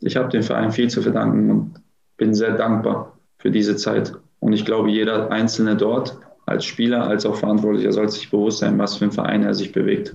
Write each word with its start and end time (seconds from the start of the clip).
ich 0.00 0.16
habe 0.16 0.28
dem 0.28 0.42
Verein 0.42 0.72
viel 0.72 0.88
zu 0.88 1.02
verdanken 1.02 1.50
und 1.50 1.74
bin 2.16 2.34
sehr 2.34 2.56
dankbar 2.56 3.18
für 3.38 3.50
diese 3.50 3.76
Zeit. 3.76 4.12
Und 4.40 4.52
ich 4.52 4.64
glaube, 4.64 4.90
jeder 4.90 5.30
Einzelne 5.30 5.76
dort, 5.76 6.18
als 6.46 6.64
Spieler, 6.64 7.06
als 7.06 7.26
auch 7.26 7.36
Verantwortlicher, 7.36 7.92
sollte 7.92 8.12
sich 8.12 8.30
bewusst 8.30 8.58
sein, 8.58 8.78
was 8.78 8.96
für 8.96 9.04
ein 9.04 9.12
Verein 9.12 9.42
er 9.42 9.54
sich 9.54 9.72
bewegt. 9.72 10.14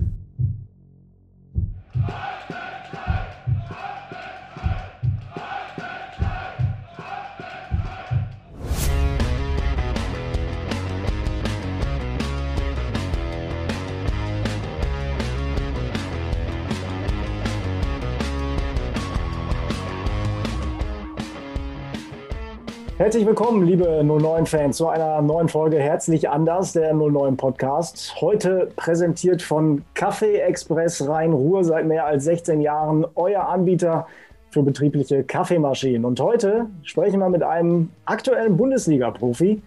Herzlich 22.98 23.26
willkommen, 23.26 23.66
liebe 23.66 23.84
09-Fans, 23.84 24.78
zu 24.78 24.88
einer 24.88 25.20
neuen 25.20 25.50
Folge 25.50 25.78
Herzlich 25.78 26.30
anders, 26.30 26.72
der 26.72 26.94
09 26.94 27.36
Podcast. 27.36 28.16
Heute 28.22 28.70
präsentiert 28.74 29.42
von 29.42 29.84
Kaffee 29.92 30.38
Express 30.38 31.06
Rhein-Ruhr 31.06 31.62
seit 31.62 31.84
mehr 31.84 32.06
als 32.06 32.24
16 32.24 32.62
Jahren, 32.62 33.04
euer 33.14 33.50
Anbieter 33.50 34.06
für 34.48 34.62
betriebliche 34.62 35.24
Kaffeemaschinen. 35.24 36.06
Und 36.06 36.20
heute 36.20 36.70
sprechen 36.84 37.20
wir 37.20 37.28
mit 37.28 37.42
einem 37.42 37.90
aktuellen 38.06 38.56
Bundesliga-Profi. 38.56 39.60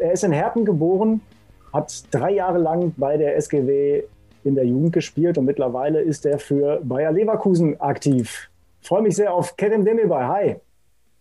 Er 0.00 0.12
ist 0.14 0.24
in 0.24 0.32
Herten 0.32 0.64
geboren, 0.64 1.20
hat 1.72 2.02
drei 2.10 2.32
Jahre 2.32 2.58
lang 2.58 2.94
bei 2.96 3.16
der 3.16 3.36
SGW 3.36 4.02
in 4.42 4.56
der 4.56 4.66
Jugend 4.66 4.92
gespielt 4.92 5.38
und 5.38 5.44
mittlerweile 5.44 6.00
ist 6.00 6.26
er 6.26 6.40
für 6.40 6.80
Bayer 6.82 7.12
Leverkusen 7.12 7.80
aktiv. 7.80 8.50
Ich 8.80 8.88
freue 8.88 9.02
mich 9.02 9.14
sehr 9.14 9.32
auf 9.32 9.56
Kerem 9.56 9.84
Demirbay. 9.84 10.24
Hi. 10.24 10.56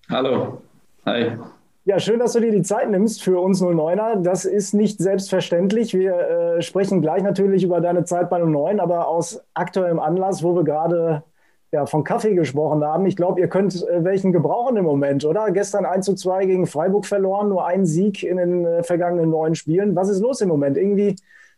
Hallo. 0.10 0.58
Hi. 1.06 1.38
Ja, 1.84 2.00
schön, 2.00 2.20
dass 2.20 2.34
du 2.34 2.40
dir 2.40 2.52
die 2.52 2.62
Zeit 2.62 2.92
nimmst 2.92 3.24
für 3.24 3.40
uns 3.40 3.62
09er. 3.62 4.22
Das 4.22 4.46
ist 4.46 4.74
nicht 4.74 5.00
selbstverständlich. 5.00 5.96
Wir 5.96 6.14
äh, 6.14 6.62
sprechen 6.62 7.02
gleich 7.02 7.24
natürlich 7.24 7.64
über 7.64 7.82
deine 7.82 8.04
Zeit 8.04 8.30
bei 8.30 8.38
09, 8.38 8.80
aber 8.80 9.08
aus 9.08 9.44
aktuellem 9.56 10.00
Anlass, 10.00 10.44
wo 10.44 10.56
wir 10.56 10.64
gerade 10.64 11.24
ja, 11.72 11.88
von 11.88 12.04
Kaffee 12.04 12.36
gesprochen 12.36 12.84
haben. 12.84 13.08
Ich 13.08 13.16
glaube, 13.16 13.40
ihr 13.40 13.48
könnt 13.48 13.76
äh, 13.88 14.04
welchen 14.04 14.32
gebrauchen 14.32 14.78
im 14.78 14.86
Moment, 14.86 15.26
oder? 15.26 15.50
Gestern 15.50 15.86
1 15.86 16.06
zu 16.06 16.14
2 16.14 16.46
gegen 16.46 16.68
Freiburg 16.68 17.08
verloren, 17.08 17.50
nur 17.50 17.66
ein 17.66 17.88
Sieg 17.88 18.22
in 18.22 18.38
den 18.38 18.66
äh, 18.66 18.84
vergangenen 18.84 19.32
neun 19.32 19.56
Spielen. 19.56 19.96
Was 19.96 20.10
ist 20.10 20.20
los 20.20 20.42
im 20.42 20.50
Moment? 20.50 20.78
Irgendwie 20.78 21.16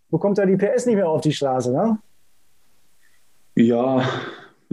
bekommt 0.10 0.38
er 0.38 0.46
die 0.46 0.56
PS 0.56 0.86
nicht 0.86 0.96
mehr 0.96 1.10
auf 1.10 1.22
die 1.22 1.34
Straße, 1.34 1.74
ne? 1.74 1.98
Ja, 3.56 4.04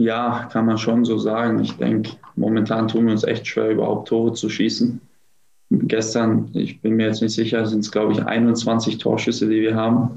ja, 0.03 0.49
kann 0.51 0.65
man 0.65 0.77
schon 0.77 1.05
so 1.05 1.17
sagen. 1.17 1.59
Ich 1.59 1.77
denke, 1.77 2.11
momentan 2.35 2.87
tun 2.87 3.05
wir 3.05 3.11
uns 3.11 3.23
echt 3.23 3.47
schwer, 3.47 3.69
überhaupt 3.69 4.07
Tore 4.07 4.33
zu 4.33 4.49
schießen. 4.49 4.99
Gestern, 5.69 6.49
ich 6.53 6.81
bin 6.81 6.95
mir 6.95 7.07
jetzt 7.07 7.21
nicht 7.21 7.33
sicher, 7.33 7.65
sind 7.65 7.81
es, 7.81 7.91
glaube 7.91 8.13
ich, 8.13 8.25
21 8.25 8.97
Torschüsse, 8.97 9.47
die 9.47 9.61
wir 9.61 9.75
haben. 9.75 10.15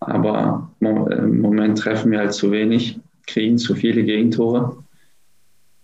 Aber 0.00 0.70
im 0.80 1.40
Moment 1.40 1.78
treffen 1.78 2.12
wir 2.12 2.18
halt 2.18 2.34
zu 2.34 2.52
wenig, 2.52 3.00
kriegen 3.26 3.58
zu 3.58 3.74
viele 3.74 4.04
Gegentore. 4.04 4.76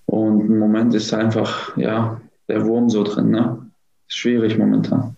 Und 0.06 0.42
im 0.42 0.58
Moment 0.58 0.94
ist 0.94 1.12
einfach, 1.14 1.76
ja, 1.76 2.20
der 2.48 2.66
Wurm 2.66 2.90
so 2.90 3.02
drin. 3.02 3.30
Ne? 3.30 3.58
Schwierig 4.06 4.58
momentan. 4.58 5.16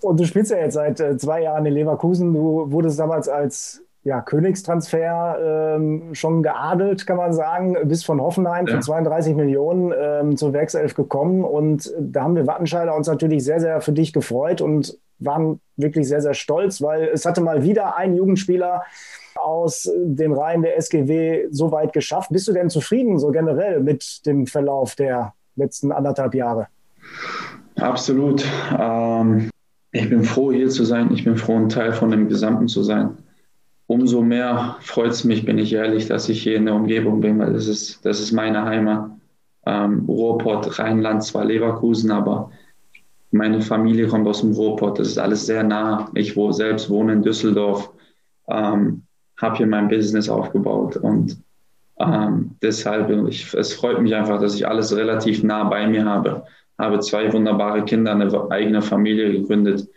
Und 0.00 0.20
du 0.20 0.24
spielst 0.24 0.52
ja 0.52 0.58
jetzt 0.58 0.74
seit 0.74 1.00
äh, 1.00 1.16
zwei 1.18 1.42
Jahren 1.42 1.66
in 1.66 1.74
Leverkusen. 1.74 2.32
Du 2.32 2.70
wurdest 2.70 3.00
damals 3.00 3.28
als 3.28 3.82
ja, 4.04 4.20
Königstransfer 4.20 5.76
ähm, 5.76 6.14
schon 6.14 6.42
geadelt, 6.42 7.06
kann 7.06 7.16
man 7.16 7.32
sagen, 7.32 7.76
bis 7.84 8.04
von 8.04 8.20
Hoffenheim 8.20 8.66
ja. 8.66 8.76
für 8.76 8.80
32 8.80 9.34
Millionen 9.34 9.92
ähm, 9.98 10.36
zur 10.36 10.52
Werkself 10.52 10.94
gekommen. 10.94 11.44
Und 11.44 11.92
da 12.00 12.22
haben 12.22 12.36
wir 12.36 12.46
Wattenscheider 12.46 12.94
uns 12.94 13.08
natürlich 13.08 13.44
sehr, 13.44 13.60
sehr 13.60 13.80
für 13.80 13.92
dich 13.92 14.12
gefreut 14.12 14.60
und 14.60 14.96
waren 15.18 15.60
wirklich 15.76 16.06
sehr, 16.06 16.22
sehr 16.22 16.34
stolz, 16.34 16.80
weil 16.80 17.08
es 17.12 17.26
hatte 17.26 17.40
mal 17.40 17.64
wieder 17.64 17.96
ein 17.96 18.14
Jugendspieler 18.14 18.84
aus 19.34 19.90
den 19.96 20.32
Reihen 20.32 20.62
der 20.62 20.76
SGW 20.76 21.48
so 21.50 21.72
weit 21.72 21.92
geschafft. 21.92 22.30
Bist 22.30 22.46
du 22.48 22.52
denn 22.52 22.70
zufrieden, 22.70 23.18
so 23.18 23.30
generell 23.30 23.80
mit 23.80 24.24
dem 24.26 24.46
Verlauf 24.46 24.94
der 24.94 25.34
letzten 25.56 25.90
anderthalb 25.90 26.34
Jahre? 26.34 26.68
Absolut. 27.74 28.44
Ähm, 28.78 29.50
ich 29.90 30.08
bin 30.08 30.22
froh, 30.22 30.52
hier 30.52 30.68
zu 30.70 30.84
sein. 30.84 31.12
Ich 31.12 31.24
bin 31.24 31.36
froh, 31.36 31.56
ein 31.56 31.68
Teil 31.68 31.92
von 31.92 32.10
dem 32.10 32.28
Gesamten 32.28 32.68
zu 32.68 32.82
sein 32.82 33.16
umso 33.88 34.22
mehr 34.22 34.76
freut 34.80 35.12
es 35.12 35.24
mich, 35.24 35.44
bin 35.44 35.58
ich 35.58 35.72
ehrlich, 35.72 36.06
dass 36.06 36.28
ich 36.28 36.42
hier 36.42 36.56
in 36.56 36.66
der 36.66 36.74
Umgebung 36.74 37.20
bin, 37.20 37.38
weil 37.38 37.54
das 37.54 37.66
ist, 37.66 38.04
das 38.04 38.20
ist 38.20 38.32
meine 38.32 38.64
Heimat. 38.64 39.10
Ähm, 39.66 40.04
Ruhrpott, 40.06 40.78
Rheinland, 40.78 41.24
zwar 41.24 41.46
Leverkusen, 41.46 42.10
aber 42.10 42.50
meine 43.30 43.60
Familie 43.62 44.06
kommt 44.06 44.28
aus 44.28 44.42
dem 44.42 44.52
Ruhrpott. 44.52 44.98
Das 44.98 45.08
ist 45.08 45.18
alles 45.18 45.46
sehr 45.46 45.64
nah. 45.64 46.10
Ich 46.14 46.36
wo, 46.36 46.52
selbst 46.52 46.90
wohne 46.90 47.14
in 47.14 47.22
Düsseldorf, 47.22 47.90
ähm, 48.48 49.02
habe 49.38 49.56
hier 49.56 49.66
mein 49.66 49.88
Business 49.88 50.28
aufgebaut 50.28 50.96
und 50.96 51.38
ähm, 51.98 52.56
deshalb, 52.62 53.10
ich, 53.28 53.52
es 53.54 53.72
freut 53.72 54.00
mich 54.02 54.14
einfach, 54.14 54.40
dass 54.40 54.54
ich 54.54 54.68
alles 54.68 54.94
relativ 54.94 55.42
nah 55.42 55.64
bei 55.64 55.86
mir 55.86 56.04
habe. 56.04 56.44
Habe 56.78 57.00
zwei 57.00 57.32
wunderbare 57.32 57.84
Kinder, 57.84 58.12
eine 58.12 58.50
eigene 58.50 58.82
Familie 58.82 59.32
gegründet 59.32 59.88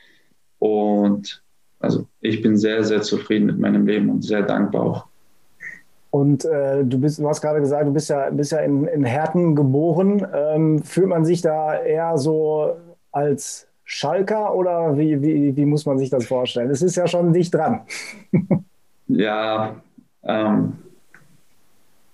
und 0.59 1.43
also 1.81 2.05
ich 2.21 2.41
bin 2.41 2.57
sehr, 2.57 2.83
sehr 2.83 3.01
zufrieden 3.01 3.47
mit 3.47 3.59
meinem 3.59 3.85
Leben 3.85 4.09
und 4.09 4.23
sehr 4.23 4.43
dankbar 4.43 4.81
auch. 4.81 5.05
Und 6.11 6.43
äh, 6.43 6.83
du, 6.83 6.99
bist, 6.99 7.19
du 7.19 7.27
hast 7.27 7.41
gerade 7.41 7.61
gesagt, 7.61 7.87
du 7.87 7.93
bist 7.93 8.09
ja, 8.09 8.29
bist 8.29 8.51
ja 8.51 8.59
in, 8.59 8.85
in 8.85 9.05
Herten 9.05 9.55
geboren. 9.55 10.25
Ähm, 10.33 10.83
fühlt 10.83 11.07
man 11.07 11.23
sich 11.23 11.41
da 11.41 11.81
eher 11.81 12.17
so 12.17 12.75
als 13.13 13.67
Schalker 13.85 14.53
oder 14.53 14.97
wie, 14.97 15.21
wie, 15.21 15.55
wie 15.55 15.65
muss 15.65 15.85
man 15.85 15.97
sich 15.97 16.09
das 16.09 16.25
vorstellen? 16.25 16.69
Es 16.69 16.81
ist 16.81 16.97
ja 16.97 17.07
schon 17.07 17.31
dicht 17.31 17.53
dran. 17.53 17.81
ja, 19.07 19.75
ähm, 20.23 20.73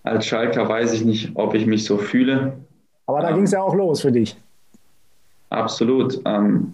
als 0.03 0.27
Schalker 0.27 0.69
weiß 0.69 0.93
ich 0.93 1.03
nicht, 1.03 1.31
ob 1.35 1.55
ich 1.55 1.65
mich 1.65 1.83
so 1.83 1.97
fühle. 1.97 2.53
Aber 3.07 3.21
da 3.21 3.29
ähm, 3.29 3.35
ging 3.35 3.43
es 3.45 3.51
ja 3.51 3.61
auch 3.61 3.73
los 3.73 4.01
für 4.01 4.11
dich. 4.11 4.39
Absolut. 5.49 6.21
Ähm, 6.25 6.73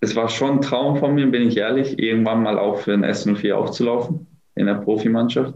es 0.00 0.14
war 0.14 0.28
schon 0.28 0.56
ein 0.56 0.60
Traum 0.60 0.96
von 0.96 1.14
mir, 1.14 1.26
bin 1.26 1.48
ich 1.48 1.56
ehrlich, 1.56 1.98
irgendwann 1.98 2.42
mal 2.42 2.58
auch 2.58 2.78
für 2.78 2.92
den 2.92 3.04
S04 3.04 3.52
aufzulaufen 3.54 4.26
in 4.54 4.66
der 4.66 4.74
Profimannschaft. 4.74 5.54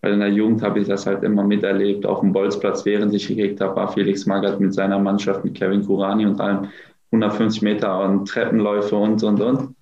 Weil 0.00 0.14
in 0.14 0.20
der 0.20 0.30
Jugend 0.30 0.62
habe 0.62 0.80
ich 0.80 0.88
das 0.88 1.06
halt 1.06 1.22
immer 1.24 1.44
miterlebt. 1.44 2.06
Auf 2.06 2.20
dem 2.20 2.32
Bolzplatz, 2.32 2.86
während 2.86 3.12
ich 3.12 3.28
gekriegt 3.28 3.60
habe, 3.60 3.76
war 3.76 3.92
Felix 3.92 4.24
Magath 4.26 4.58
mit 4.58 4.72
seiner 4.72 4.98
Mannschaft, 4.98 5.44
mit 5.44 5.54
Kevin 5.54 5.84
Kurani 5.84 6.24
und 6.24 6.40
allem 6.40 6.68
150 7.12 7.62
Meter 7.62 8.00
und 8.04 8.26
Treppenläufe 8.26 8.96
und, 8.96 9.22
und, 9.22 9.40
und. 9.40 9.74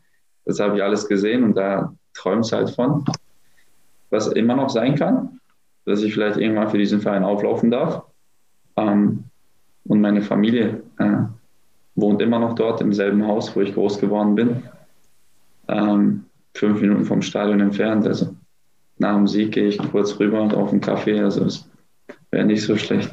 Das 0.45 0.59
habe 0.59 0.77
ich 0.77 0.83
alles 0.83 1.07
gesehen 1.07 1.45
und 1.45 1.57
da 1.57 1.95
träumst 2.15 2.53
halt 2.53 2.71
von. 2.71 3.05
Was 4.11 4.27
immer 4.29 4.57
noch 4.57 4.71
sein 4.71 4.95
kann, 4.95 5.39
dass 5.85 6.03
ich 6.03 6.15
vielleicht 6.15 6.39
irgendwann 6.39 6.71
für 6.71 6.79
diesen 6.79 7.01
Verein 7.01 7.23
auflaufen 7.23 7.71
darf. 7.71 8.03
Ähm, 8.77 9.25
und 9.85 10.01
meine 10.01 10.23
Familie 10.23 10.83
äh, 10.99 11.19
wohnt 12.01 12.23
immer 12.23 12.39
noch 12.39 12.55
dort 12.55 12.81
im 12.81 12.93
selben 12.93 13.27
Haus, 13.27 13.55
wo 13.55 13.61
ich 13.61 13.75
groß 13.75 13.99
geworden 13.99 14.35
bin. 14.35 14.63
Ähm, 15.67 16.25
fünf 16.55 16.81
Minuten 16.81 17.05
vom 17.05 17.23
Stadion 17.23 17.61
entfernt. 17.61 18.07
Also 18.07 18.35
nach 18.99 19.17
dem 19.17 19.27
Sieg 19.27 19.53
gehe 19.53 19.69
ich 19.69 19.79
kurz 19.91 20.19
rüber 20.19 20.41
und 20.41 20.55
auf 20.55 20.71
einen 20.71 20.81
Kaffee. 20.81 21.21
Also 21.21 21.45
es 21.45 21.69
wäre 22.31 22.45
nicht 22.45 22.63
so 22.63 22.77
schlecht. 22.77 23.11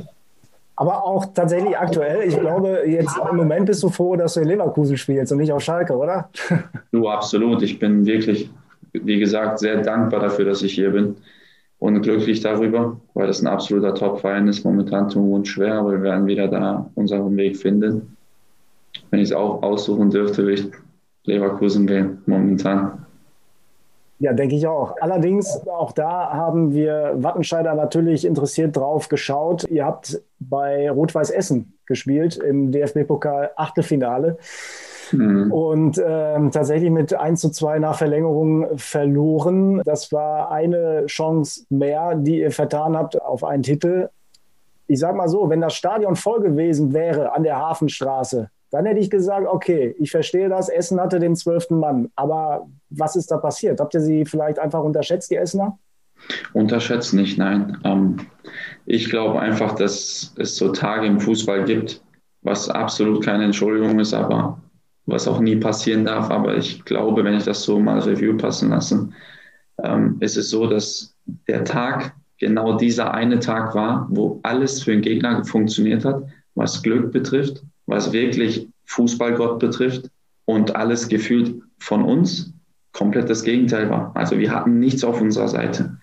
Aber 0.78 1.04
auch 1.04 1.26
tatsächlich 1.34 1.78
aktuell. 1.78 2.28
Ich 2.28 2.38
glaube, 2.40 2.84
jetzt 2.86 3.18
im 3.30 3.38
Moment 3.38 3.66
bist 3.66 3.82
du 3.82 3.90
froh, 3.90 4.16
dass 4.16 4.34
du 4.34 4.42
in 4.42 4.50
Leverkusen 4.50 4.98
spielst 4.98 5.32
und 5.32 5.40
nicht 5.40 5.52
auf 5.52 5.64
Schalke, 5.64 5.96
oder? 5.96 6.30
Du, 6.92 7.08
absolut. 7.08 7.62
Ich 7.62 7.80
bin 7.80 8.06
wirklich, 8.06 8.50
wie 8.94 9.20
gesagt, 9.20 9.60
sehr 9.60 9.82
dankbar 9.82 10.20
dafür, 10.20 10.46
dass 10.46 10.62
ich 10.62 10.74
hier 10.74 10.92
bin 10.92 11.16
und 11.80 12.02
glücklich 12.02 12.42
darüber, 12.42 12.98
weil 13.14 13.28
das 13.28 13.42
ein 13.42 13.48
absoluter 13.48 13.96
Top-Verein 13.96 14.48
ist. 14.48 14.64
Momentan 14.64 15.10
tun 15.10 15.30
wir 15.30 15.36
uns 15.36 15.48
schwer, 15.48 15.76
aber 15.76 15.92
wir 15.92 16.02
werden 16.04 16.28
wieder 16.28 16.48
da 16.48 16.90
unseren 16.96 17.36
Weg 17.36 17.58
finden 17.58 18.15
wenn 19.16 19.22
ich 19.22 19.30
es 19.30 19.36
auch 19.36 19.64
aussuchen 19.64 20.10
dürfte, 20.10 20.44
würde 20.44 20.54
ich 20.56 20.72
Leverkusen 21.24 21.88
gehen, 21.88 22.22
momentan. 22.26 23.06
Ja, 24.20 24.34
denke 24.34 24.56
ich 24.56 24.68
auch. 24.68 24.96
Allerdings, 25.00 25.66
auch 25.68 25.94
da 25.94 26.32
haben 26.34 26.74
wir 26.74 27.14
Wattenscheider 27.16 27.76
natürlich 27.76 28.26
interessiert 28.26 28.76
drauf 28.76 29.08
geschaut. 29.08 29.64
Ihr 29.70 29.86
habt 29.86 30.22
bei 30.40 30.92
Rot-Weiß 30.92 31.32
Essen 31.32 31.78
gespielt 31.86 32.36
im 32.36 32.74
DFB-Pokal 32.74 33.52
Achtelfinale. 33.56 34.38
Mhm. 35.14 35.52
Und 35.52 36.04
ähm, 36.06 36.52
tatsächlich 36.52 36.92
mit 36.92 37.14
1 37.14 37.40
zu 37.40 37.52
2 37.52 37.80
nach 37.80 37.98
Verlängerung 37.98 38.78
verloren. 38.78 39.82
Das 39.86 40.12
war 40.12 40.52
eine 40.52 41.06
Chance 41.06 41.66
mehr, 41.70 42.16
die 42.16 42.42
ihr 42.42 42.52
vertan 42.52 42.98
habt 42.98 43.22
auf 43.22 43.46
einen 43.46 43.64
Titel. 43.64 44.10
Ich 44.88 45.00
sage 45.00 45.16
mal 45.16 45.30
so, 45.30 45.50
wenn 45.50 45.62
das 45.62 45.74
Stadion 45.74 46.18
voll 46.18 46.42
gewesen 46.42 46.94
wäre 46.94 47.34
an 47.34 47.44
der 47.44 47.58
Hafenstraße, 47.58 48.50
dann 48.72 48.86
hätte 48.86 49.00
ich 49.00 49.10
gesagt, 49.10 49.48
okay, 49.48 49.96
ich 50.00 50.12
verstehe 50.12 50.50
das, 50.50 50.70
Essen 50.70 51.00
hatte 51.00 51.20
den 51.20 51.36
zwölften 51.36 51.80
Mann. 51.80 52.10
Aber 52.16 52.68
was 52.90 53.16
ist 53.16 53.32
da 53.32 53.38
passiert? 53.38 53.80
Habt 53.80 53.94
ihr 53.94 54.02
sie 54.02 54.26
vielleicht 54.26 54.60
einfach 54.60 54.84
unterschätzt, 54.84 55.32
die 55.32 55.36
Essener? 55.36 55.78
Unterschätzt 56.54 57.14
nicht, 57.14 57.38
nein. 57.38 57.78
Ähm, 57.84 58.18
ich 58.86 59.10
glaube 59.10 59.40
einfach, 59.40 59.76
dass 59.76 60.34
es 60.38 60.56
so 60.56 60.72
Tage 60.72 61.08
im 61.08 61.20
Fußball 61.20 61.66
gibt, 61.66 62.02
was 62.42 62.70
absolut 62.70 63.24
keine 63.24 63.46
Entschuldigung 63.46 64.00
ist, 64.00 64.14
aber 64.14 64.62
was 65.06 65.28
auch 65.28 65.40
nie 65.40 65.56
passieren 65.56 66.06
darf. 66.06 66.30
Aber 66.32 66.56
ich 66.56 66.84
glaube, 66.86 67.24
wenn 67.24 67.36
ich 67.36 67.44
das 67.44 67.64
so 67.64 67.80
mal 67.80 68.00
Review 68.00 68.38
passen 68.38 68.70
lasse, 68.70 69.10
ähm, 69.84 70.18
ist 70.20 70.38
es 70.38 70.50
so, 70.50 70.68
dass 70.68 71.16
der 71.48 71.64
Tag 71.64 72.16
genau 72.40 72.78
dieser 72.78 73.14
eine 73.14 73.40
Tag 73.40 73.76
war, 73.76 74.08
wo 74.10 74.40
alles 74.44 74.84
für 74.84 74.92
den 74.92 75.02
Gegner 75.02 75.44
funktioniert 75.46 76.06
hat, 76.06 76.24
was 76.56 76.82
Glück 76.82 77.12
betrifft, 77.12 77.64
was 77.86 78.12
wirklich 78.12 78.68
Fußballgott 78.86 79.60
betrifft 79.60 80.10
und 80.46 80.76
alles 80.76 81.08
gefühlt 81.08 81.62
von 81.78 82.04
uns 82.04 82.54
komplett 82.94 83.30
das 83.30 83.44
Gegenteil 83.44 83.90
war. 83.90 84.12
Also 84.16 84.40
wir 84.40 84.52
hatten 84.52 84.80
nichts 84.80 85.04
auf 85.04 85.22
unserer 85.22 85.50
Seite. 85.50 85.98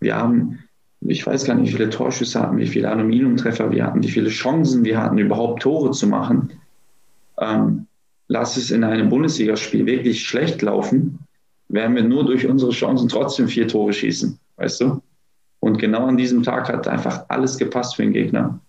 Wir 0.00 0.16
haben, 0.16 0.58
ich 1.00 1.24
weiß 1.24 1.44
gar 1.44 1.54
nicht, 1.54 1.68
wie 1.68 1.76
viele 1.76 1.90
Torschüsse 1.90 2.40
hatten, 2.40 2.58
wie 2.58 2.66
viele 2.66 2.90
Aluminiumtreffer 2.90 3.70
wir 3.70 3.86
hatten, 3.86 4.02
wie 4.02 4.10
viele 4.10 4.28
Chancen 4.28 4.84
wir 4.84 5.00
hatten, 5.00 5.18
überhaupt 5.18 5.62
Tore 5.62 5.92
zu 5.92 6.08
machen. 6.08 6.52
Ähm, 7.38 7.86
lass 8.28 8.56
es 8.56 8.70
in 8.70 8.84
einem 8.84 9.08
Bundesligaspiel 9.08 9.86
wirklich 9.86 10.26
schlecht 10.26 10.60
laufen, 10.62 11.20
werden 11.68 11.94
wir 11.94 12.04
nur 12.04 12.26
durch 12.26 12.46
unsere 12.46 12.72
Chancen 12.72 13.08
trotzdem 13.08 13.48
vier 13.48 13.68
Tore 13.68 13.92
schießen, 13.92 14.38
weißt 14.56 14.80
du? 14.80 15.02
Und 15.60 15.78
genau 15.78 16.06
an 16.06 16.16
diesem 16.16 16.42
Tag 16.42 16.68
hat 16.68 16.86
einfach 16.88 17.24
alles 17.28 17.56
gepasst 17.56 17.96
für 17.96 18.02
den 18.02 18.12
Gegner. 18.12 18.60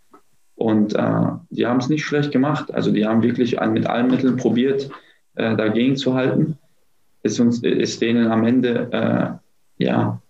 Und 0.56 0.96
äh, 0.96 1.28
die 1.50 1.68
haben 1.68 1.80
es 1.80 1.90
nicht 1.90 2.06
schlecht 2.06 2.32
gemacht. 2.32 2.74
Also 2.74 2.92
die 2.92 3.06
haben 3.06 3.24
wirklich 3.24 3.60
mit 3.68 3.88
allen 3.88 4.10
Mitteln 4.10 4.38
probiert, 4.38 4.90
äh, 5.36 5.56
dagegen 5.56 5.96
zu 5.98 6.14
halten. 6.14 6.58
Ist, 7.24 7.40
uns, 7.40 7.62
ist 7.64 8.02
denen 8.02 8.28
am 8.28 8.46
Ende 8.46 8.90
äh, 8.92 9.84
ja, 9.84 10.22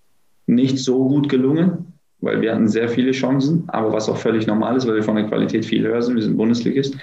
nicht 0.48 0.80
so 0.80 1.08
gut 1.08 1.30
gelungen, 1.30 1.94
weil 2.22 2.42
wir 2.42 2.54
hatten 2.54 2.68
sehr 2.68 2.90
viele 2.90 3.12
Chancen, 3.12 3.66
aber 3.68 3.92
was 3.92 4.10
auch 4.10 4.18
völlig 4.18 4.48
normal 4.48 4.78
ist, 4.78 4.88
weil 4.88 4.96
wir 4.96 5.04
von 5.04 5.16
der 5.16 5.28
Qualität 5.28 5.66
viel 5.66 5.86
höher 5.86 6.02
sind. 6.02 6.16
Wir 6.16 6.24
sind 6.24 6.38
Bundesligist. 6.38 6.96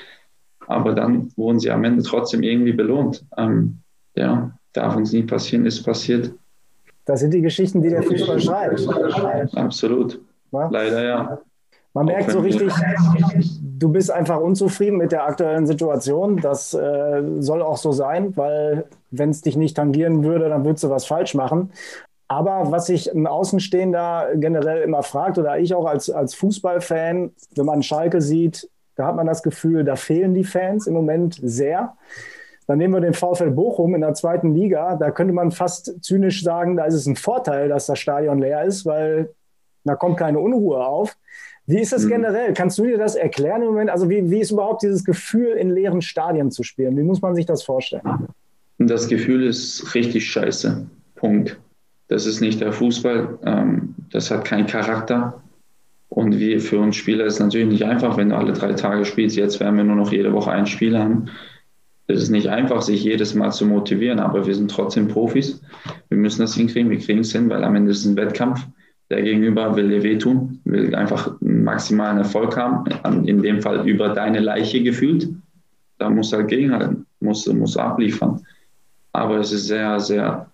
Aber 0.67 0.95
dann 0.95 1.31
wurden 1.37 1.61
sie 1.61 1.71
am 1.71 1.85
Ende 1.85 2.03
trotzdem 2.03 2.43
irgendwie 2.43 2.73
belohnt. 2.73 3.25
Ähm, 3.37 3.79
ja, 4.17 4.53
darf 4.73 4.97
uns 4.97 5.13
nie 5.13 5.23
passieren, 5.23 5.67
ist 5.67 5.83
passiert. 5.83 6.33
Das 7.05 7.21
sind 7.21 7.35
die 7.35 7.43
Geschichten, 7.43 7.83
die 7.83 7.91
der 7.91 8.03
Fußball 8.03 8.41
schreibt. 8.41 9.57
Absolut. 9.57 10.21
Ja? 10.53 10.69
Leider 10.71 11.05
ja. 11.05 11.39
Man 11.95 12.07
merkt 12.07 12.31
so 12.31 12.41
richtig, 12.41 12.73
du 13.79 13.89
bist 13.91 14.11
einfach 14.11 14.41
unzufrieden 14.41 14.97
mit 14.97 15.13
der 15.13 15.27
aktuellen 15.27 15.67
Situation. 15.67 16.39
Das 16.39 16.73
äh, 16.73 17.23
soll 17.41 17.63
auch 17.63 17.77
so 17.77 17.93
sein, 17.93 18.35
weil 18.37 18.87
wenn 19.11 19.31
es 19.31 19.43
dich 19.43 19.57
nicht 19.57 19.77
tangieren 19.77 20.25
würde, 20.25 20.49
dann 20.49 20.65
würdest 20.65 20.85
du 20.85 20.91
was 20.91 21.05
falsch 21.05 21.35
machen. 21.35 21.71
Aber 22.29 22.73
was 22.73 22.87
sich 22.87 23.15
ein 23.15 23.27
Außenstehender 23.27 24.31
generell 24.37 24.83
immer 24.83 25.03
fragt, 25.03 25.37
oder 25.37 25.59
ich 25.59 25.75
auch 25.75 25.85
als, 25.85 26.09
als 26.09 26.35
Fußballfan, 26.35 27.33
wenn 27.57 27.67
man 27.67 27.83
Schalke 27.83 28.23
sieht, 28.23 28.71
da 28.95 29.07
hat 29.07 29.17
man 29.17 29.27
das 29.27 29.43
Gefühl, 29.43 29.85
da 29.85 29.97
fehlen 29.97 30.33
die 30.33 30.45
Fans 30.45 30.87
im 30.87 30.95
Moment 30.95 31.39
sehr. 31.43 31.95
Dann 32.67 32.79
nehmen 32.79 32.95
wir 32.95 33.01
den 33.01 33.13
VfL 33.13 33.51
Bochum 33.51 33.95
in 33.95 34.01
der 34.01 34.15
zweiten 34.15 34.55
Liga. 34.55 34.97
Da 34.97 35.11
könnte 35.11 35.35
man 35.35 35.51
fast 35.51 36.03
zynisch 36.03 36.43
sagen, 36.43 36.77
da 36.77 36.85
ist 36.85 36.95
es 36.95 37.07
ein 37.07 37.17
Vorteil, 37.17 37.69
dass 37.69 37.87
das 37.87 37.99
Stadion 37.99 38.39
leer 38.39 38.65
ist, 38.65 38.87
weil 38.87 39.31
da 39.85 39.95
kommt 39.95 40.17
keine 40.17 40.39
Unruhe 40.39 40.87
auf. 40.87 41.17
Wie 41.67 41.81
ist 41.81 41.93
das 41.93 42.05
mhm. 42.05 42.09
generell? 42.11 42.55
Kannst 42.55 42.79
du 42.79 42.85
dir 42.85 42.99
das 42.99 43.15
erklären 43.15 43.63
im 43.63 43.69
Moment? 43.69 43.91
Also 43.91 44.11
wie, 44.11 44.31
wie 44.31 44.41
ist 44.41 44.51
überhaupt 44.51 44.83
dieses 44.83 45.05
Gefühl, 45.05 45.53
in 45.53 45.71
leeren 45.71 46.03
Stadien 46.03 46.51
zu 46.51 46.63
spielen? 46.63 46.97
Wie 46.97 47.03
muss 47.03 47.23
man 47.23 47.35
sich 47.35 47.47
das 47.47 47.63
vorstellen? 47.63 48.03
Das 48.79 49.09
Gefühl 49.09 49.45
ist 49.45 49.95
richtig 49.95 50.29
scheiße. 50.31 50.87
Punkt. 51.15 51.59
Das 52.09 52.27
ist 52.27 52.41
nicht 52.41 52.61
der 52.61 52.73
Fußball. 52.73 53.39
Ähm, 53.45 53.95
das 54.11 54.31
hat 54.31 54.45
keinen 54.45 54.67
Charakter. 54.67 55.43
Und 56.09 56.39
wir 56.39 56.61
für 56.61 56.79
uns 56.79 56.97
Spieler 56.97 57.25
ist 57.25 57.35
es 57.35 57.41
natürlich 57.41 57.69
nicht 57.69 57.85
einfach, 57.85 58.19
wenn 58.19 58.31
du 58.31 58.37
alle 58.37 58.53
drei 58.53 58.75
Tage 58.75 59.05
spielst. 59.05 59.37
Jetzt 59.37 59.61
werden 59.61 59.77
wir 59.77 59.85
nur 59.85 59.97
noch 59.97 60.13
jede 60.13 60.33
Woche 60.33 60.51
ein 60.51 60.67
Spiel 60.67 60.99
haben. 60.99 61.31
Es 62.07 62.23
ist 62.23 62.31
nicht 62.31 62.49
einfach, 62.49 62.83
sich 62.83 63.05
jedes 63.05 63.35
Mal 63.35 63.51
zu 63.51 63.65
motivieren, 63.65 64.19
aber 64.19 64.47
wir 64.47 64.55
sind 64.55 64.71
trotzdem 64.71 65.09
Profis. 65.09 65.63
Wir 66.09 66.19
müssen 66.19 66.43
das 66.43 66.55
hinkriegen. 66.55 66.91
Wir 66.91 66.99
kriegen 66.99 67.21
es 67.21 67.33
hin, 67.33 67.49
weil 67.49 67.65
am 67.65 67.77
Ende 67.77 67.93
ist 67.93 68.01
es 68.01 68.07
ein 68.07 68.17
Wettkampf. 68.17 68.67
Der 69.11 69.23
Gegenüber 69.23 69.77
will 69.77 69.89
dir 69.89 70.03
wehtun, 70.03 70.61
will 70.65 70.95
einfach 70.95 71.37
maximalen 71.41 72.19
Erfolg 72.19 72.57
haben, 72.57 72.87
in 73.27 73.43
dem 73.43 73.61
Fall 73.61 73.87
über 73.87 74.11
deine 74.11 74.41
Leiche 74.41 74.83
gefühlt. 74.83 75.29
Da 75.99 76.09
muss 76.09 76.33
er 76.33 76.45
gegenhalten, 76.45 77.07
muss, 77.21 77.47
muss 77.47 77.77
abliefern. 77.77 78.43
Aber 79.13 79.39
es 79.39 79.53
ist 79.53 79.67
sehr, 79.67 80.01
sehr, 80.01 80.51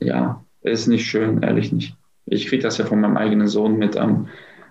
ja, 0.00 0.44
es 0.62 0.80
ist 0.80 0.86
nicht 0.88 1.06
schön, 1.06 1.42
ehrlich 1.42 1.72
nicht. 1.72 1.96
Ich 2.26 2.46
kriege 2.46 2.62
das 2.62 2.78
ja 2.78 2.84
von 2.84 3.00
meinem 3.00 3.16
eigenen 3.16 3.46
Sohn 3.46 3.78
mit. 3.78 3.96
Ähm, 3.96 4.26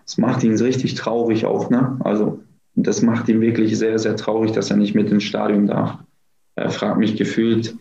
es 0.05 0.17
macht 0.17 0.43
ihn 0.43 0.59
richtig 0.59 0.93
traurig 0.93 1.45
auch, 1.45 1.69
ne? 1.69 1.97
Also, 2.01 2.43
das 2.75 3.01
macht 3.01 3.29
ihn 3.29 3.41
wirklich 3.41 3.77
sehr, 3.77 3.97
sehr 3.97 4.15
traurig, 4.17 4.51
dass 4.51 4.69
er 4.69 4.77
nicht 4.77 4.93
mit 4.93 5.09
ins 5.09 5.23
Stadion 5.23 5.65
darf. 5.65 5.97
Er 6.55 6.69
fragt 6.69 6.97
mich 6.97 7.15
gefühlt 7.15 7.75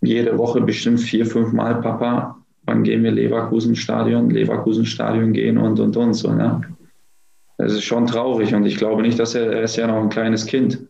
jede 0.00 0.38
Woche 0.38 0.60
bestimmt 0.60 1.00
vier, 1.00 1.26
fünf 1.26 1.52
Mal, 1.52 1.80
Papa, 1.80 2.38
wann 2.68 2.82
gehen 2.82 3.02
wir 3.02 3.10
Leverkusen-Stadion, 3.10 4.30
Leverkusen-Stadion 4.30 5.32
gehen 5.32 5.56
und, 5.58 5.80
und, 5.80 5.96
und 5.96 6.12
so. 6.12 6.32
Ne? 6.32 6.60
Das 7.56 7.72
ist 7.72 7.84
schon 7.84 8.06
traurig 8.06 8.54
und 8.54 8.66
ich 8.66 8.76
glaube 8.76 9.02
nicht, 9.02 9.18
dass 9.18 9.34
er, 9.34 9.50
er 9.50 9.62
ist 9.62 9.76
ja 9.76 9.86
noch 9.86 10.00
ein 10.02 10.10
kleines 10.10 10.44
Kind, 10.46 10.86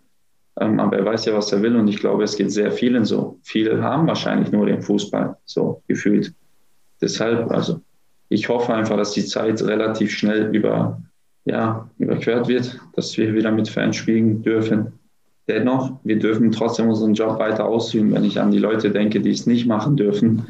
ähm, 0.60 0.80
aber 0.80 0.98
er 0.98 1.04
weiß 1.04 1.24
ja, 1.26 1.34
was 1.34 1.52
er 1.52 1.62
will 1.62 1.76
und 1.76 1.88
ich 1.88 2.00
glaube, 2.00 2.24
es 2.24 2.36
geht 2.36 2.50
sehr 2.50 2.72
vielen 2.72 3.04
so. 3.04 3.38
Viele 3.42 3.80
haben 3.80 4.06
wahrscheinlich 4.08 4.50
nur 4.50 4.66
den 4.66 4.82
Fußball 4.82 5.36
so 5.44 5.82
gefühlt. 5.86 6.34
Deshalb, 7.00 7.50
also 7.52 7.80
ich 8.28 8.48
hoffe 8.48 8.74
einfach, 8.74 8.96
dass 8.96 9.12
die 9.12 9.24
Zeit 9.24 9.62
relativ 9.62 10.10
schnell 10.10 10.54
über, 10.54 11.00
ja, 11.44 11.88
überquert 11.98 12.48
wird, 12.48 12.78
dass 12.94 13.16
wir 13.16 13.32
wieder 13.34 13.52
mit 13.52 13.68
Fans 13.68 13.94
spielen 13.94 14.42
dürfen. 14.42 14.92
Dennoch, 15.46 15.92
wir 16.02 16.18
dürfen 16.18 16.50
trotzdem 16.50 16.88
unseren 16.88 17.14
Job 17.14 17.38
weiter 17.38 17.64
ausüben. 17.64 18.12
Wenn 18.12 18.24
ich 18.24 18.38
an 18.38 18.50
die 18.50 18.58
Leute 18.58 18.90
denke, 18.90 19.20
die 19.20 19.30
es 19.30 19.46
nicht 19.46 19.66
machen 19.66 19.96
dürfen, 19.96 20.48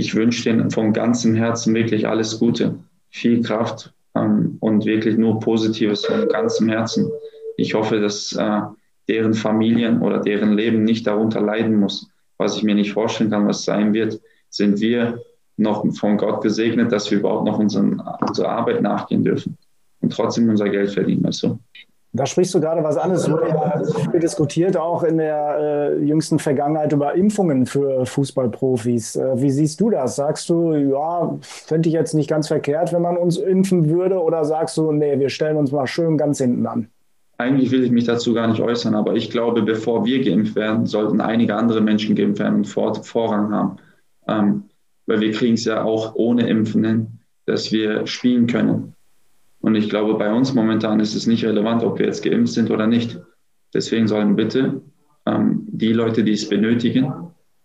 ich 0.00 0.14
wünsche 0.14 0.44
denen 0.44 0.70
von 0.70 0.94
ganzem 0.94 1.34
Herzen 1.34 1.74
wirklich 1.74 2.08
alles 2.08 2.38
Gute, 2.38 2.78
viel 3.10 3.42
Kraft 3.42 3.92
ähm, 4.14 4.56
und 4.60 4.86
wirklich 4.86 5.18
nur 5.18 5.40
Positives 5.40 6.06
von 6.06 6.26
ganzem 6.26 6.70
Herzen. 6.70 7.10
Ich 7.58 7.74
hoffe, 7.74 8.00
dass 8.00 8.32
äh, 8.32 8.60
deren 9.08 9.34
Familien 9.34 10.00
oder 10.00 10.18
deren 10.18 10.54
Leben 10.54 10.84
nicht 10.84 11.06
darunter 11.06 11.42
leiden 11.42 11.76
muss. 11.76 12.08
Was 12.38 12.56
ich 12.56 12.62
mir 12.62 12.74
nicht 12.74 12.92
vorstellen 12.92 13.28
kann, 13.28 13.46
was 13.46 13.66
sein 13.66 13.92
wird, 13.92 14.18
sind 14.48 14.80
wir 14.80 15.20
noch 15.58 15.84
von 15.94 16.16
Gott 16.16 16.42
gesegnet, 16.42 16.90
dass 16.90 17.10
wir 17.10 17.18
überhaupt 17.18 17.44
noch 17.44 17.58
unseren, 17.58 18.00
unserer 18.26 18.48
Arbeit 18.48 18.80
nachgehen 18.80 19.22
dürfen 19.22 19.58
und 20.00 20.14
trotzdem 20.14 20.48
unser 20.48 20.70
Geld 20.70 20.92
verdienen. 20.92 21.26
Also. 21.26 21.58
Da 22.12 22.26
sprichst 22.26 22.52
du 22.54 22.60
gerade 22.60 22.82
was 22.82 22.96
an. 22.96 23.12
Es 23.12 23.30
wurde 23.30 23.48
ja 23.48 23.82
viel 24.10 24.18
diskutiert, 24.18 24.76
auch 24.76 25.04
in 25.04 25.18
der 25.18 25.58
äh, 25.60 26.04
jüngsten 26.04 26.40
Vergangenheit 26.40 26.92
über 26.92 27.14
Impfungen 27.14 27.66
für 27.66 28.04
Fußballprofis. 28.04 29.14
Äh, 29.14 29.40
wie 29.40 29.50
siehst 29.50 29.80
du 29.80 29.90
das? 29.90 30.16
Sagst 30.16 30.48
du, 30.48 30.74
ja, 30.74 31.38
fände 31.40 31.88
ich 31.88 31.94
jetzt 31.94 32.14
nicht 32.14 32.28
ganz 32.28 32.48
verkehrt, 32.48 32.92
wenn 32.92 33.02
man 33.02 33.16
uns 33.16 33.36
impfen 33.36 33.88
würde? 33.88 34.20
Oder 34.20 34.44
sagst 34.44 34.76
du, 34.76 34.90
nee, 34.90 35.20
wir 35.20 35.28
stellen 35.28 35.56
uns 35.56 35.70
mal 35.70 35.86
schön 35.86 36.18
ganz 36.18 36.38
hinten 36.38 36.66
an? 36.66 36.88
Eigentlich 37.38 37.70
will 37.70 37.84
ich 37.84 37.92
mich 37.92 38.04
dazu 38.04 38.34
gar 38.34 38.48
nicht 38.48 38.60
äußern, 38.60 38.94
aber 38.96 39.14
ich 39.14 39.30
glaube, 39.30 39.62
bevor 39.62 40.04
wir 40.04 40.22
geimpft 40.22 40.56
werden, 40.56 40.86
sollten 40.86 41.20
einige 41.20 41.54
andere 41.54 41.80
Menschen 41.80 42.16
geimpft 42.16 42.40
werden 42.40 42.56
und 42.56 42.64
Vor 42.66 42.96
Vorrang 42.96 43.52
haben. 43.52 43.76
Ähm, 44.26 44.64
weil 45.06 45.20
wir 45.20 45.32
kriegen 45.32 45.54
es 45.54 45.64
ja 45.64 45.84
auch 45.84 46.14
ohne 46.16 46.48
Impfen 46.48 46.84
hin, 46.84 47.06
dass 47.46 47.72
wir 47.72 48.06
spielen 48.06 48.46
können. 48.46 48.94
Und 49.60 49.74
ich 49.74 49.90
glaube, 49.90 50.14
bei 50.14 50.32
uns 50.32 50.54
momentan 50.54 51.00
ist 51.00 51.14
es 51.14 51.26
nicht 51.26 51.44
relevant, 51.44 51.84
ob 51.84 51.98
wir 51.98 52.06
jetzt 52.06 52.22
geimpft 52.22 52.54
sind 52.54 52.70
oder 52.70 52.86
nicht. 52.86 53.20
Deswegen 53.74 54.08
sollen 54.08 54.36
bitte 54.36 54.80
ähm, 55.26 55.66
die 55.66 55.92
Leute, 55.92 56.24
die 56.24 56.32
es 56.32 56.48
benötigen, 56.48 57.12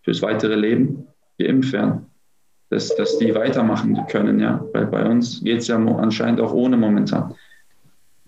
fürs 0.03 0.21
weitere 0.21 0.55
Leben 0.55 1.07
geimpft 1.39 1.73
werden. 1.73 2.05
Dass, 2.69 2.95
dass 2.95 3.17
die 3.19 3.33
weitermachen 3.33 4.05
können, 4.07 4.39
ja. 4.39 4.63
Weil 4.73 4.87
bei 4.87 5.07
uns 5.07 5.43
geht 5.43 5.59
es 5.59 5.67
ja 5.67 5.77
anscheinend 5.77 6.41
auch 6.41 6.51
ohne 6.51 6.75
momentan. 6.75 7.33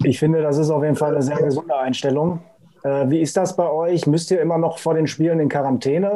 Ich 0.03 0.19
finde, 0.19 0.41
das 0.41 0.57
ist 0.57 0.69
auf 0.69 0.83
jeden 0.83 0.95
Fall 0.95 1.13
eine 1.13 1.23
sehr 1.23 1.37
gesunde 1.37 1.75
Einstellung. 1.75 2.39
Äh, 2.83 3.09
wie 3.09 3.19
ist 3.19 3.35
das 3.35 3.55
bei 3.55 3.69
euch? 3.69 4.05
Müsst 4.05 4.29
ihr 4.31 4.39
immer 4.39 4.57
noch 4.57 4.77
vor 4.77 4.93
den 4.93 5.07
Spielen 5.07 5.39
in 5.39 5.49
Quarantäne? 5.49 6.11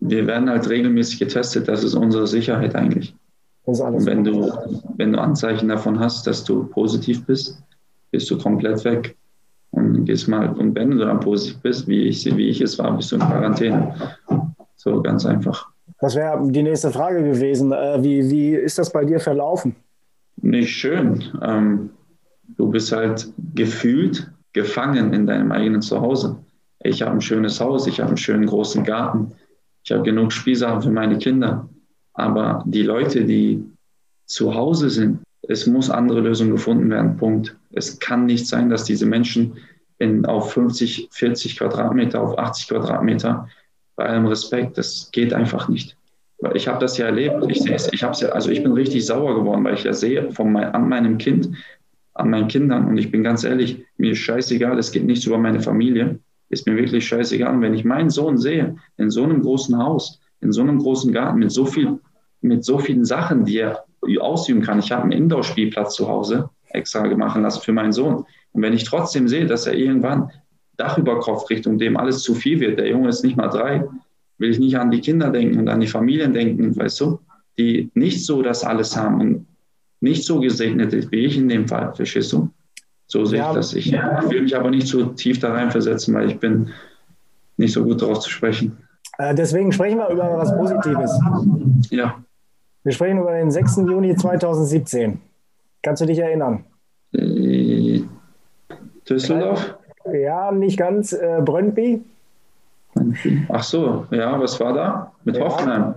Wir 0.00 0.26
werden 0.26 0.48
halt 0.48 0.68
regelmäßig 0.68 1.18
getestet. 1.18 1.66
Das 1.66 1.82
ist 1.82 1.94
unsere 1.94 2.26
Sicherheit 2.26 2.74
eigentlich. 2.74 3.14
Und 3.78 4.06
wenn 4.06 4.24
du, 4.24 4.52
wenn 4.96 5.12
du 5.12 5.20
Anzeichen 5.20 5.68
davon 5.68 5.98
hast, 5.98 6.26
dass 6.26 6.44
du 6.44 6.64
positiv 6.64 7.24
bist, 7.26 7.62
bist 8.10 8.30
du 8.30 8.38
komplett 8.38 8.84
weg. 8.84 9.16
Und 9.70 10.04
gehst 10.04 10.26
mal, 10.28 10.48
und 10.48 10.74
wenn 10.74 10.90
du 10.90 10.98
dann 10.98 11.20
positiv 11.20 11.60
bist, 11.60 11.86
wie 11.86 12.02
ich, 12.04 12.24
wie 12.36 12.48
ich 12.48 12.60
es 12.60 12.78
war, 12.78 12.96
bist 12.96 13.12
du 13.12 13.16
in 13.16 13.22
Quarantäne. 13.22 13.94
So 14.76 15.00
ganz 15.00 15.24
einfach. 15.26 15.68
Das 16.00 16.16
wäre 16.16 16.40
die 16.50 16.62
nächste 16.62 16.90
Frage 16.90 17.22
gewesen. 17.22 17.72
Äh, 17.72 18.02
wie, 18.02 18.28
wie 18.30 18.54
ist 18.54 18.78
das 18.78 18.90
bei 18.90 19.04
dir 19.04 19.20
verlaufen? 19.20 19.76
Nicht 20.42 20.70
schön. 20.70 21.22
Ähm, 21.42 21.90
du 22.56 22.68
bist 22.68 22.90
halt 22.90 23.32
gefühlt 23.54 24.30
gefangen 24.52 25.12
in 25.12 25.26
deinem 25.26 25.52
eigenen 25.52 25.82
Zuhause. 25.82 26.36
Ich 26.82 27.02
habe 27.02 27.12
ein 27.12 27.20
schönes 27.20 27.60
Haus, 27.60 27.86
ich 27.86 28.00
habe 28.00 28.08
einen 28.08 28.16
schönen 28.16 28.46
großen 28.46 28.82
Garten, 28.84 29.32
ich 29.84 29.92
habe 29.92 30.02
genug 30.02 30.32
Spielsachen 30.32 30.82
für 30.82 30.90
meine 30.90 31.18
Kinder 31.18 31.68
Aber 32.14 32.62
die 32.66 32.82
Leute, 32.82 33.24
die 33.24 33.64
zu 34.26 34.54
Hause 34.54 34.90
sind, 34.90 35.20
es 35.42 35.66
muss 35.66 35.90
andere 35.90 36.20
Lösungen 36.20 36.52
gefunden 36.52 36.90
werden. 36.90 37.16
Punkt. 37.16 37.56
Es 37.72 37.98
kann 37.98 38.26
nicht 38.26 38.46
sein, 38.46 38.70
dass 38.70 38.84
diese 38.84 39.06
Menschen 39.06 39.58
in, 39.98 40.24
auf 40.26 40.52
50, 40.52 41.08
40 41.10 41.56
Quadratmeter, 41.56 42.20
auf 42.20 42.38
80 42.38 42.68
Quadratmeter, 42.68 43.48
bei 43.96 44.06
allem 44.06 44.26
Respekt, 44.26 44.78
das 44.78 45.10
geht 45.12 45.32
einfach 45.34 45.68
nicht. 45.68 45.96
Ich 46.54 46.68
habe 46.68 46.78
das 46.78 46.96
ja 46.96 47.06
erlebt. 47.06 47.44
Ich 47.48 47.66
ich 47.66 48.02
habe 48.02 48.16
ja, 48.16 48.28
also 48.30 48.50
ich 48.50 48.62
bin 48.62 48.72
richtig 48.72 49.04
sauer 49.04 49.34
geworden, 49.34 49.62
weil 49.64 49.74
ich 49.74 49.84
ja 49.84 49.92
sehe 49.92 50.30
von 50.32 50.52
mein, 50.52 50.72
an 50.72 50.88
meinem 50.88 51.18
Kind, 51.18 51.50
an 52.14 52.30
meinen 52.30 52.48
Kindern 52.48 52.86
und 52.88 52.96
ich 52.96 53.10
bin 53.10 53.22
ganz 53.22 53.44
ehrlich, 53.44 53.84
mir 53.98 54.12
ist 54.12 54.18
scheißegal, 54.18 54.78
es 54.78 54.90
geht 54.90 55.04
nichts 55.04 55.26
über 55.26 55.36
meine 55.36 55.60
Familie, 55.60 56.18
ist 56.48 56.66
mir 56.66 56.76
wirklich 56.76 57.06
scheißegal. 57.06 57.54
Und 57.54 57.60
wenn 57.60 57.74
ich 57.74 57.84
meinen 57.84 58.08
Sohn 58.08 58.38
sehe, 58.38 58.76
in 58.96 59.10
so 59.10 59.22
einem 59.22 59.42
großen 59.42 59.76
Haus, 59.76 60.20
in 60.40 60.52
so 60.52 60.62
einem 60.62 60.78
großen 60.78 61.12
Garten, 61.12 61.38
mit 61.38 61.52
so 61.52 61.66
viel, 61.66 61.98
mit 62.40 62.64
so 62.64 62.78
vielen 62.78 63.04
Sachen, 63.04 63.44
die 63.44 63.58
er 63.58 63.84
ausüben 64.20 64.62
kann. 64.62 64.78
Ich 64.78 64.90
habe 64.92 65.02
einen 65.02 65.12
Indoor-Spielplatz 65.12 65.94
zu 65.94 66.08
Hause 66.08 66.48
extra 66.70 67.06
gemacht 67.06 67.38
lassen 67.38 67.62
für 67.62 67.72
meinen 67.72 67.92
Sohn. 67.92 68.24
Und 68.52 68.62
wenn 68.62 68.72
ich 68.72 68.84
trotzdem 68.84 69.28
sehe, 69.28 69.46
dass 69.46 69.66
er 69.66 69.74
irgendwann 69.74 70.30
Dach 70.76 70.96
über 70.96 71.20
Kopf 71.20 71.46
kriegt 71.46 71.66
und 71.66 71.78
dem 71.78 71.96
alles 71.96 72.22
zu 72.22 72.34
viel 72.34 72.58
wird, 72.60 72.78
der 72.78 72.88
Junge 72.88 73.08
ist 73.08 73.22
nicht 73.22 73.36
mal 73.36 73.48
drei, 73.48 73.86
will 74.38 74.50
ich 74.50 74.58
nicht 74.58 74.78
an 74.78 74.90
die 74.90 75.00
Kinder 75.00 75.30
denken 75.30 75.58
und 75.58 75.68
an 75.68 75.80
die 75.80 75.86
Familien 75.86 76.32
denken, 76.32 76.74
weißt 76.74 77.00
du, 77.00 77.20
die 77.58 77.90
nicht 77.94 78.24
so 78.24 78.40
das 78.40 78.64
alles 78.64 78.96
haben 78.96 79.20
und 79.20 79.46
nicht 80.00 80.24
so 80.24 80.40
gesegnet 80.40 80.94
ist, 80.94 81.12
wie 81.12 81.26
ich 81.26 81.36
in 81.36 81.48
dem 81.48 81.68
Fall, 81.68 81.94
verstehst 81.94 82.32
du? 82.32 82.48
So 83.06 83.26
sehe 83.26 83.40
ja, 83.40 83.50
ich 83.50 83.56
das. 83.56 83.74
Ich 83.74 83.92
will 83.92 84.42
mich 84.42 84.56
aber 84.56 84.70
nicht 84.70 84.86
so 84.86 85.04
tief 85.04 85.40
da 85.40 85.52
reinversetzen, 85.52 86.14
weil 86.14 86.30
ich 86.30 86.38
bin 86.38 86.70
nicht 87.58 87.74
so 87.74 87.84
gut 87.84 88.00
darauf 88.00 88.20
zu 88.20 88.30
sprechen. 88.30 88.78
Äh, 89.20 89.34
deswegen 89.34 89.70
sprechen 89.70 89.98
wir 89.98 90.08
über 90.08 90.38
was 90.38 90.56
Positives. 90.56 91.20
Ja. 91.90 92.24
Wir 92.84 92.92
sprechen 92.92 93.18
über 93.18 93.32
den 93.32 93.50
6. 93.50 93.76
Juni 93.76 94.16
2017. 94.16 95.20
Kannst 95.82 96.00
du 96.00 96.06
dich 96.06 96.18
erinnern? 96.18 96.64
Äh, 97.12 98.02
Düsseldorf? 99.08 99.76
Ja, 100.10 100.50
nicht 100.52 100.78
ganz. 100.78 101.12
Äh, 101.12 101.42
Brøndby? 101.44 102.02
Ach 103.50 103.62
so, 103.62 104.06
ja, 104.10 104.40
was 104.40 104.58
war 104.58 104.72
da? 104.72 105.12
Mit 105.24 105.36
ja. 105.36 105.44
Hoffenheim? 105.44 105.94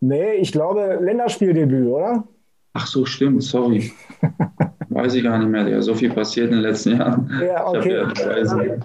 Nee, 0.00 0.34
ich 0.34 0.52
glaube 0.52 0.98
Länderspieldebüt, 1.00 1.88
oder? 1.88 2.24
Ach 2.74 2.86
so, 2.86 3.06
stimmt, 3.06 3.42
sorry. 3.42 3.92
Weiß 4.90 5.14
ich 5.14 5.22
gar 5.22 5.38
nicht 5.38 5.48
mehr, 5.48 5.66
ja, 5.68 5.80
so 5.80 5.94
viel 5.94 6.12
passiert 6.12 6.48
in 6.48 6.56
den 6.56 6.62
letzten 6.62 6.98
Jahren. 6.98 7.30
Ja, 7.42 7.66
okay. 7.66 8.78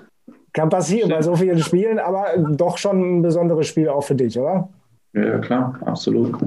Kann 0.53 0.69
passieren 0.69 1.09
bei 1.09 1.21
so 1.21 1.35
vielen 1.35 1.59
Spielen, 1.59 1.99
aber 1.99 2.37
doch 2.37 2.77
schon 2.77 3.17
ein 3.17 3.21
besonderes 3.21 3.67
Spiel 3.67 3.89
auch 3.89 4.03
für 4.03 4.15
dich, 4.15 4.37
oder? 4.39 4.69
Ja, 5.13 5.39
klar, 5.39 5.79
absolut. 5.85 6.37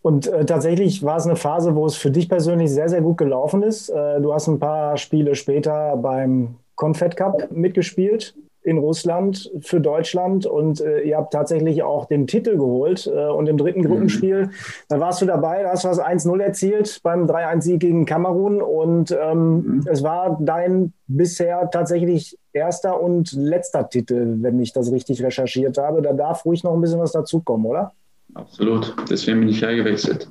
Und 0.00 0.26
äh, 0.26 0.44
tatsächlich 0.44 1.02
war 1.04 1.16
es 1.16 1.26
eine 1.26 1.36
Phase, 1.36 1.76
wo 1.76 1.86
es 1.86 1.96
für 1.96 2.10
dich 2.10 2.28
persönlich 2.28 2.70
sehr, 2.70 2.88
sehr 2.88 3.02
gut 3.02 3.18
gelaufen 3.18 3.62
ist. 3.62 3.88
Äh, 3.88 4.20
du 4.20 4.32
hast 4.34 4.48
ein 4.48 4.58
paar 4.58 4.96
Spiele 4.96 5.34
später 5.34 5.96
beim 5.96 6.56
Confed 6.74 7.16
Cup 7.16 7.52
mitgespielt 7.52 8.34
in 8.62 8.78
Russland 8.78 9.50
für 9.60 9.80
Deutschland 9.80 10.46
und 10.46 10.80
äh, 10.80 11.00
ihr 11.00 11.16
habt 11.16 11.32
tatsächlich 11.32 11.82
auch 11.82 12.06
den 12.06 12.26
Titel 12.26 12.56
geholt. 12.56 13.06
Äh, 13.06 13.28
und 13.28 13.48
im 13.48 13.58
dritten 13.58 13.82
Gruppenspiel, 13.82 14.46
mhm. 14.46 14.50
da 14.88 15.00
warst 15.00 15.20
du 15.20 15.26
dabei, 15.26 15.62
da 15.62 15.70
hast 15.70 15.84
du 15.84 15.88
das 15.88 16.00
1-0 16.00 16.40
erzielt 16.40 17.00
beim 17.02 17.26
3-1-Sieg 17.26 17.80
gegen 17.80 18.06
Kamerun 18.06 18.62
und 18.62 19.16
ähm, 19.20 19.54
mhm. 19.56 19.86
es 19.90 20.02
war 20.02 20.38
dein 20.40 20.92
bisher 21.06 21.70
tatsächlich 21.70 22.38
erster 22.52 23.00
und 23.00 23.32
letzter 23.32 23.88
Titel, 23.88 24.36
wenn 24.40 24.60
ich 24.60 24.72
das 24.72 24.92
richtig 24.92 25.22
recherchiert 25.22 25.78
habe. 25.78 26.02
Da 26.02 26.12
darf 26.12 26.44
ruhig 26.44 26.62
noch 26.62 26.74
ein 26.74 26.80
bisschen 26.80 27.00
was 27.00 27.12
dazukommen, 27.12 27.66
oder? 27.66 27.92
Absolut, 28.34 28.94
deswegen 29.10 29.40
bin 29.40 29.48
ich 29.48 29.62
hergewechselt. 29.62 30.28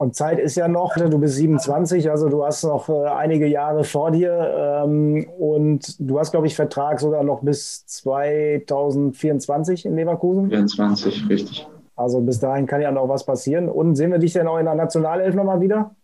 Und 0.00 0.14
Zeit 0.14 0.38
ist 0.38 0.56
ja 0.56 0.66
noch, 0.66 0.96
du 0.96 1.18
bist 1.18 1.34
27, 1.34 2.10
also 2.10 2.30
du 2.30 2.42
hast 2.42 2.64
noch 2.64 2.88
äh, 2.88 3.04
einige 3.04 3.46
Jahre 3.46 3.84
vor 3.84 4.10
dir 4.10 4.82
ähm, 4.82 5.26
und 5.38 5.94
du 5.98 6.18
hast, 6.18 6.30
glaube 6.30 6.46
ich, 6.46 6.56
Vertrag 6.56 6.98
sogar 7.00 7.22
noch 7.22 7.42
bis 7.42 7.84
2024 7.84 9.84
in 9.84 9.96
Leverkusen. 9.96 10.48
24, 10.48 11.28
richtig. 11.28 11.68
Also 11.96 12.22
bis 12.22 12.40
dahin 12.40 12.64
kann 12.64 12.80
ja 12.80 12.90
noch 12.90 13.10
was 13.10 13.26
passieren. 13.26 13.68
Und 13.68 13.94
sehen 13.94 14.10
wir 14.10 14.18
dich 14.18 14.32
denn 14.32 14.46
auch 14.46 14.56
in 14.56 14.64
der 14.64 14.74
Nationalelf 14.74 15.34
nochmal 15.34 15.60
wieder? 15.60 15.94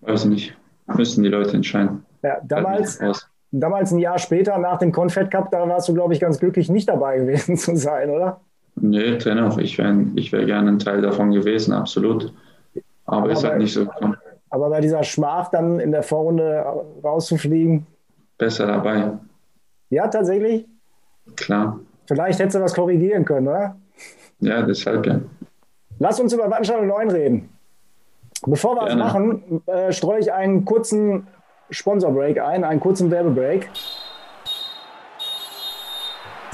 Weiß 0.00 0.24
nicht. 0.24 0.52
Müssen 0.96 1.22
die 1.22 1.30
Leute 1.30 1.54
entscheiden. 1.54 2.04
Ja, 2.24 2.40
damals, 2.42 2.98
damals 3.52 3.92
ein 3.92 4.00
Jahr 4.00 4.18
später, 4.18 4.58
nach 4.58 4.78
dem 4.78 4.90
Confed 4.90 5.30
Cup, 5.30 5.52
da 5.52 5.68
warst 5.68 5.88
du, 5.88 5.94
glaube 5.94 6.12
ich, 6.12 6.18
ganz 6.18 6.40
glücklich, 6.40 6.70
nicht 6.70 6.88
dabei 6.88 7.18
gewesen 7.18 7.56
zu 7.56 7.76
sein, 7.76 8.10
oder? 8.10 8.40
Nee, 8.74 9.16
dennoch. 9.18 9.58
Ich 9.58 9.78
wäre 9.78 9.96
ich 10.16 10.32
wär 10.32 10.44
gerne 10.44 10.70
ein 10.70 10.80
Teil 10.80 11.02
davon 11.02 11.30
gewesen, 11.30 11.72
absolut. 11.72 12.32
Aber, 13.06 13.18
aber 13.18 13.30
ist 13.30 13.44
halt 13.44 13.58
nicht 13.58 13.72
so 13.72 13.86
gekommen. 13.86 14.16
Aber 14.50 14.70
bei 14.70 14.80
dieser 14.80 15.02
Schmach 15.02 15.50
dann 15.50 15.80
in 15.80 15.90
der 15.90 16.02
Vorrunde 16.02 16.64
rauszufliegen? 17.02 17.86
Besser 18.38 18.66
dabei. 18.66 19.12
Ja, 19.90 20.08
tatsächlich? 20.08 20.66
Klar. 21.36 21.80
Vielleicht 22.06 22.38
hättest 22.38 22.56
du 22.56 22.60
was 22.60 22.74
korrigieren 22.74 23.24
können, 23.24 23.48
oder? 23.48 23.76
Ja, 24.40 24.62
deshalb 24.62 25.06
ja. 25.06 25.20
Lass 25.98 26.20
uns 26.20 26.32
über 26.32 26.48
Veranstaltung 26.48 26.86
9 26.86 27.10
reden. 27.10 27.48
Bevor 28.46 28.76
wir 28.76 28.86
Gerne. 28.86 29.02
das 29.02 29.12
machen, 29.12 29.62
äh, 29.66 29.92
streue 29.92 30.20
ich 30.20 30.32
einen 30.32 30.64
kurzen 30.64 31.26
Sponsor-Break 31.70 32.40
ein, 32.40 32.64
einen 32.64 32.80
kurzen 32.80 33.10
Werbebreak. 33.10 33.70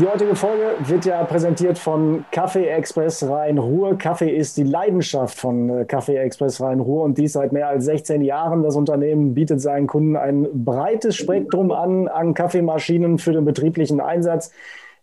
Die 0.00 0.07
heutige 0.07 0.35
Folge 0.35 0.76
wird 0.87 1.04
ja 1.04 1.23
präsentiert 1.25 1.76
von 1.76 2.25
Kaffee 2.30 2.64
Express 2.69 3.23
Rhein-Ruhr. 3.23 3.99
Kaffee 3.99 4.35
ist 4.35 4.57
die 4.57 4.62
Leidenschaft 4.62 5.38
von 5.38 5.69
äh, 5.69 5.85
Kaffee 5.85 6.16
Express 6.16 6.59
Rhein-Ruhr 6.59 7.04
und 7.04 7.19
dies 7.19 7.35
seit 7.35 7.52
mehr 7.52 7.69
als 7.69 7.85
16 7.85 8.23
Jahren. 8.23 8.62
Das 8.62 8.76
Unternehmen 8.76 9.35
bietet 9.35 9.61
seinen 9.61 9.87
Kunden 9.87 10.16
ein 10.16 10.49
breites 10.54 11.16
Spektrum 11.16 11.71
an, 11.71 12.09
an 12.09 12.33
Kaffeemaschinen 12.33 13.19
für 13.19 13.35
den 13.35 13.45
betrieblichen 13.45 14.00
Einsatz. 14.00 14.52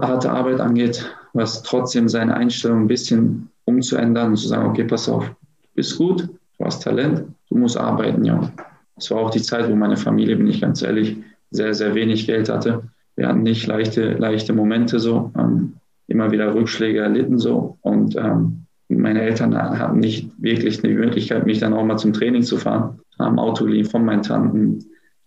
harte 0.01 0.31
Arbeit 0.31 0.61
angeht, 0.61 1.11
was 1.33 1.63
trotzdem 1.63 2.09
seine 2.09 2.35
Einstellung 2.35 2.83
ein 2.83 2.89
bisschen 2.89 3.49
umzuändern 3.65 4.31
und 4.31 4.37
zu 4.37 4.49
sagen, 4.49 4.69
okay, 4.69 4.85
pass 4.85 5.09
auf, 5.09 5.25
du 5.27 5.69
bist 5.75 5.97
gut, 5.97 6.29
du 6.59 6.65
hast 6.65 6.83
Talent, 6.83 7.25
du 7.49 7.57
musst 7.57 7.77
arbeiten, 7.77 8.25
ja. 8.25 8.53
Es 8.97 9.11
war 9.11 9.19
auch 9.19 9.31
die 9.31 9.43
Zeit, 9.43 9.71
wo 9.71 9.75
meine 9.75 9.97
Familie, 9.97 10.37
bin 10.37 10.49
ich 10.49 10.61
ganz 10.61 10.83
ehrlich, 10.83 11.17
sehr, 11.51 11.75
sehr 11.75 11.95
wenig 11.95 12.27
Geld 12.27 12.49
hatte. 12.49 12.85
Wir 13.17 13.29
hatten 13.29 13.43
nicht 13.43 13.67
leichte, 13.67 14.13
leichte 14.15 14.53
Momente 14.53 14.99
so. 14.99 15.33
Ähm, 15.39 15.75
immer 16.13 16.31
wieder 16.31 16.55
Rückschläge 16.55 17.01
erlitten 17.01 17.39
so 17.39 17.79
und 17.81 18.17
ähm, 18.17 18.67
meine 18.89 19.23
Eltern 19.23 19.57
hatten 19.57 20.01
nicht 20.01 20.31
wirklich 20.39 20.85
eine 20.85 20.93
Möglichkeit, 20.93 21.47
mich 21.47 21.61
dann 21.61 21.73
auch 21.73 21.85
mal 21.85 21.97
zum 21.97 22.13
Training 22.13 22.43
zu 22.43 22.59
fahren. 22.59 23.01
Haben 23.19 23.39
Auto 23.39 23.65
geliehen 23.65 23.87
von 23.87 24.05
meinen 24.05 24.23
Tanten, 24.23 24.85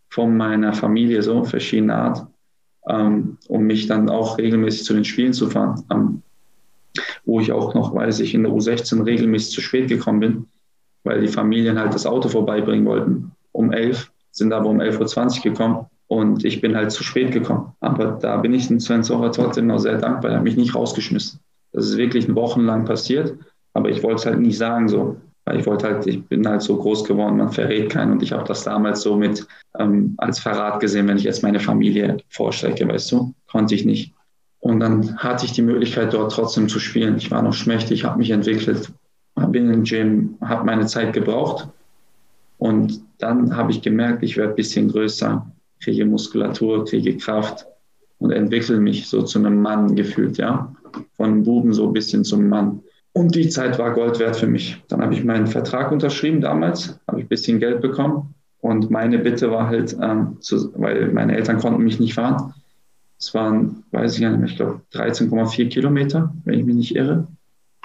von 0.10 0.38
meiner 0.38 0.74
Familie, 0.74 1.24
so 1.24 1.44
verschiedene 1.44 1.96
Art, 1.96 2.28
ähm, 2.88 3.38
um 3.48 3.64
mich 3.64 3.88
dann 3.88 4.08
auch 4.10 4.38
regelmäßig 4.38 4.84
zu 4.84 4.94
den 4.94 5.04
Spielen 5.04 5.34
zu 5.34 5.50
fahren. 5.50 6.22
Wo 7.26 7.40
ich 7.40 7.52
auch 7.52 7.74
noch, 7.74 7.96
weiß 7.96 8.20
ich, 8.20 8.36
in 8.36 8.44
der 8.44 8.52
U16 8.52 9.04
regelmäßig 9.04 9.56
zu 9.56 9.62
spät 9.62 9.88
gekommen 9.88 10.20
bin, 10.20 10.46
weil 11.04 11.22
die 11.22 11.28
Familien 11.28 11.80
halt 11.80 11.96
das 11.96 12.06
Auto 12.06 12.30
vorbeibringen 12.30 12.86
wollten. 12.86 13.32
Um 13.56 13.72
11, 13.72 14.12
sind 14.32 14.54
aber 14.54 14.70
um 14.70 14.80
11.20 14.80 15.38
Uhr 15.38 15.44
gekommen 15.44 15.86
und 16.08 16.44
ich 16.44 16.62
bin 16.62 16.76
halt 16.76 16.92
zu 16.92 17.04
spät 17.04 17.32
gekommen. 17.32 17.74
Aber 17.80 18.18
da 18.22 18.38
bin 18.38 18.54
ich 18.54 18.68
den 18.68 18.80
Sven 18.80 19.04
Socher 19.04 19.32
trotzdem 19.32 19.68
noch 19.68 19.80
sehr 19.80 19.98
dankbar. 19.98 20.32
Er 20.32 20.38
hat 20.38 20.44
mich 20.44 20.58
nicht 20.58 20.76
rausgeschmissen. 20.76 21.40
Das 21.72 21.86
ist 21.86 21.98
wirklich 21.98 22.34
wochenlang 22.34 22.86
passiert, 22.86 23.38
aber 23.74 23.90
ich 23.90 24.04
wollte 24.04 24.16
es 24.16 24.26
halt 24.26 24.40
nicht 24.40 24.58
sagen 24.58 24.88
so. 24.88 25.18
Weil 25.46 25.60
ich 25.60 25.66
wollte 25.68 25.88
halt, 25.88 26.08
ich 26.08 26.26
bin 26.26 26.48
halt 26.48 26.64
so 26.64 26.76
groß 26.76 27.04
geworden, 27.04 27.38
man 27.38 27.52
verrät 27.52 27.92
keinen 27.92 28.14
und 28.14 28.24
ich 28.24 28.32
habe 28.32 28.46
das 28.46 28.64
damals 28.64 29.02
so 29.02 29.16
mit 29.16 29.46
ähm, 29.78 30.16
als 30.18 30.40
Verrat 30.40 30.80
gesehen, 30.80 31.08
wenn 31.08 31.18
ich 31.18 31.24
jetzt 31.24 31.44
meine 31.44 31.60
Familie 31.60 32.18
vorstrecke, 32.30 32.88
weißt 32.88 33.12
du, 33.12 33.34
konnte 33.48 33.76
ich 33.76 33.86
nicht. 33.86 34.12
Und 34.60 34.80
dann 34.80 35.18
hatte 35.18 35.46
ich 35.46 35.52
die 35.52 35.62
Möglichkeit, 35.62 36.14
dort 36.14 36.32
trotzdem 36.32 36.68
zu 36.68 36.80
spielen. 36.80 37.18
Ich 37.18 37.30
war 37.30 37.44
noch 37.44 37.54
schmächtig, 37.54 38.06
habe 38.06 38.18
mich 38.18 38.32
entwickelt, 38.32 38.92
bin 39.36 39.72
im 39.72 39.84
Gym, 39.84 40.38
habe 40.42 40.66
meine 40.66 40.88
Zeit 40.88 41.14
gebraucht. 41.14 41.68
Und 42.58 43.02
dann 43.18 43.56
habe 43.56 43.72
ich 43.72 43.82
gemerkt, 43.82 44.24
ich 44.24 44.38
werde 44.38 44.52
ein 44.52 44.56
bisschen 44.56 44.90
größer, 44.90 45.46
kriege 45.82 46.06
Muskulatur, 46.06 46.86
kriege 46.86 47.18
Kraft 47.18 47.66
und 48.20 48.32
entwickle 48.32 48.80
mich 48.80 49.08
so 49.08 49.22
zu 49.24 49.40
einem 49.40 49.62
Mann 49.62 49.96
gefühlt, 49.96 50.38
ja. 50.38 50.74
Von 51.18 51.44
Buben 51.44 51.74
so 51.74 51.88
ein 51.88 51.94
bisschen 51.94 52.24
zum 52.24 52.48
Mann. 52.48 52.82
Und 53.12 53.36
die 53.36 53.50
Zeit 53.50 53.80
war 53.80 53.94
Gold 53.94 54.20
wert 54.20 54.36
für 54.36 54.48
mich. 54.48 54.82
Dann 54.88 55.02
habe 55.02 55.14
ich 55.14 55.24
meinen 55.24 55.48
Vertrag 55.48 55.92
unterschrieben 55.92 56.42
damals, 56.42 57.00
habe 57.08 57.20
ich 57.20 57.26
ein 57.26 57.30
bisschen 57.30 57.60
Geld 57.60 57.82
bekommen. 57.82 58.34
Und 58.60 58.90
meine 58.90 59.20
Bitte 59.20 59.52
war 59.52 59.68
halt, 59.68 59.96
ähm, 60.02 60.38
zu, 60.42 60.72
weil 60.76 61.12
meine 61.12 61.36
Eltern 61.36 61.60
konnten 61.60 61.84
mich 61.84 62.00
nicht 62.00 62.16
fahren. 62.16 62.54
Es 63.20 63.34
waren, 63.34 63.84
weiß 63.92 64.16
ich 64.16 64.22
gar 64.22 64.32
nicht 64.32 64.40
mehr, 64.40 64.50
ich 64.50 64.58
glaube 64.58 64.82
13,4 64.94 65.70
Kilometer, 65.70 66.34
wenn 66.44 66.60
ich 66.60 66.66
mich 66.66 66.76
nicht 66.76 66.96
irre, 66.96 67.28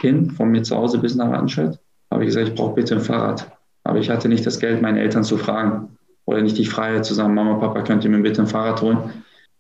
hin 0.00 0.30
von 0.30 0.50
mir 0.50 0.62
zu 0.62 0.76
Hause 0.76 0.98
bis 0.98 1.14
nach 1.14 1.30
Anschalt. 1.30 1.78
Habe 2.10 2.24
ich 2.24 2.28
gesagt, 2.28 2.48
ich 2.48 2.54
brauche 2.54 2.74
bitte 2.74 2.96
ein 2.96 3.00
Fahrrad. 3.00 3.50
Aber 3.90 3.98
ich 3.98 4.08
hatte 4.08 4.28
nicht 4.28 4.46
das 4.46 4.60
Geld, 4.60 4.80
meine 4.80 5.00
Eltern 5.00 5.24
zu 5.24 5.36
fragen 5.36 5.96
oder 6.24 6.40
nicht 6.42 6.56
die 6.56 6.64
Freiheit 6.64 7.04
zu 7.04 7.12
sagen, 7.12 7.34
Mama, 7.34 7.54
Papa, 7.54 7.82
könnt 7.82 8.04
ihr 8.04 8.10
mir 8.10 8.22
bitte 8.22 8.40
ein 8.40 8.46
Fahrrad 8.46 8.80
holen? 8.82 8.98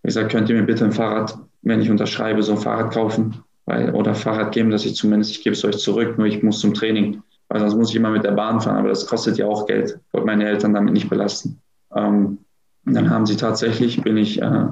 Ich 0.04 0.14
gesagt, 0.14 0.30
könnt 0.30 0.48
ihr 0.48 0.54
mir 0.54 0.62
bitte 0.62 0.84
ein 0.84 0.92
Fahrrad, 0.92 1.36
wenn 1.62 1.80
ich 1.80 1.90
unterschreibe, 1.90 2.40
so 2.44 2.52
ein 2.52 2.58
Fahrrad 2.58 2.94
kaufen? 2.94 3.42
Weil, 3.66 3.92
oder 3.92 4.14
Fahrrad 4.14 4.52
geben, 4.52 4.70
dass 4.70 4.84
ich 4.84 4.94
zumindest, 4.94 5.32
ich 5.32 5.42
gebe 5.42 5.54
es 5.54 5.64
euch 5.64 5.78
zurück, 5.78 6.16
nur 6.16 6.28
ich 6.28 6.44
muss 6.44 6.60
zum 6.60 6.74
Training. 6.74 7.24
Weil 7.48 7.58
sonst 7.58 7.74
muss 7.74 7.90
ich 7.90 7.96
immer 7.96 8.10
mit 8.10 8.22
der 8.22 8.30
Bahn 8.30 8.60
fahren, 8.60 8.76
aber 8.76 8.88
das 8.88 9.04
kostet 9.04 9.36
ja 9.36 9.46
auch 9.46 9.66
Geld. 9.66 9.98
Ich 10.06 10.14
wollte 10.14 10.26
meine 10.26 10.46
Eltern 10.46 10.74
damit 10.74 10.94
nicht 10.94 11.10
belasten. 11.10 11.58
Ähm, 11.92 12.38
dann 12.84 13.10
haben 13.10 13.26
sie 13.26 13.36
tatsächlich, 13.36 14.00
bin 14.00 14.16
ich, 14.16 14.40
äh, 14.40 14.66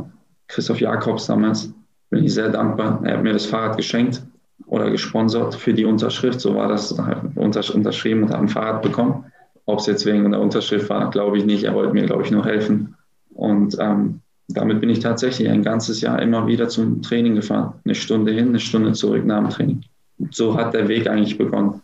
Christoph 0.46 0.80
Jakobs 0.80 1.26
damals, 1.26 1.74
bin 2.10 2.22
ich 2.22 2.32
sehr 2.32 2.50
dankbar. 2.50 3.00
Er 3.02 3.16
hat 3.16 3.24
mir 3.24 3.32
das 3.32 3.46
Fahrrad 3.46 3.76
geschenkt 3.76 4.22
oder 4.66 4.88
gesponsert 4.88 5.56
für 5.56 5.74
die 5.74 5.84
Unterschrift. 5.84 6.40
So 6.40 6.54
war 6.54 6.68
das 6.68 6.92
unterschrieben 6.92 8.22
und 8.22 8.30
habe 8.30 8.44
ein 8.44 8.48
Fahrrad 8.48 8.82
bekommen. 8.82 9.24
Ob 9.68 9.80
es 9.80 9.87
jetzt 9.87 10.06
wegen 10.06 10.30
der 10.30 10.40
Unterschrift 10.40 10.88
war, 10.88 11.10
glaube 11.10 11.37
ich 11.37 11.44
nicht. 11.44 11.64
Er 11.64 11.75
wollte 11.75 11.92
mir, 11.92 12.06
glaube 12.06 12.22
ich, 12.22 12.30
nur 12.30 12.42
helfen. 12.42 12.96
Und 13.34 13.76
ähm, 13.78 14.20
damit 14.48 14.80
bin 14.80 14.88
ich 14.88 15.00
tatsächlich 15.00 15.46
ein 15.50 15.62
ganzes 15.62 16.00
Jahr 16.00 16.22
immer 16.22 16.46
wieder 16.46 16.68
zum 16.68 17.02
Training 17.02 17.34
gefahren. 17.34 17.75
Eine 17.84 17.94
Stunde 17.94 18.32
hin, 18.32 18.48
eine 18.48 18.60
Stunde 18.60 18.92
zurück 18.92 19.26
nach 19.26 19.40
dem 19.40 19.50
Training. 19.50 19.82
So 20.30 20.56
hat 20.56 20.72
der 20.72 20.88
Weg 20.88 21.06
eigentlich 21.06 21.37
begonnen. 21.37 21.82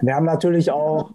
Wir 0.00 0.16
haben 0.16 0.26
natürlich 0.26 0.72
auch 0.72 1.10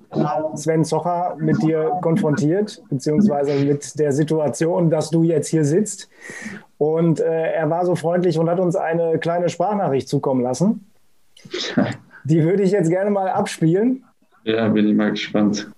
Sven 0.55 0.85
Zocher 0.85 1.35
mit 1.37 1.61
dir 1.61 1.91
konfrontiert, 2.01 2.81
beziehungsweise 2.89 3.65
mit 3.65 3.99
der 3.99 4.13
Situation, 4.13 4.89
dass 4.89 5.09
du 5.09 5.23
jetzt 5.23 5.49
hier 5.49 5.65
sitzt. 5.65 6.09
Und 6.77 7.19
äh, 7.19 7.51
er 7.51 7.69
war 7.69 7.85
so 7.85 7.95
freundlich 7.95 8.39
und 8.39 8.49
hat 8.49 8.61
uns 8.61 8.77
eine 8.77 9.19
kleine 9.19 9.49
Sprachnachricht 9.49 10.07
zukommen 10.07 10.43
lassen. 10.43 10.89
Die 12.23 12.41
würde 12.41 12.63
ich 12.63 12.71
jetzt 12.71 12.89
gerne 12.89 13.09
mal 13.09 13.27
abspielen. 13.27 14.05
Ja, 14.43 14.67
bin 14.69 14.87
ich 14.87 14.95
mal 14.95 15.11
gespannt. 15.11 15.69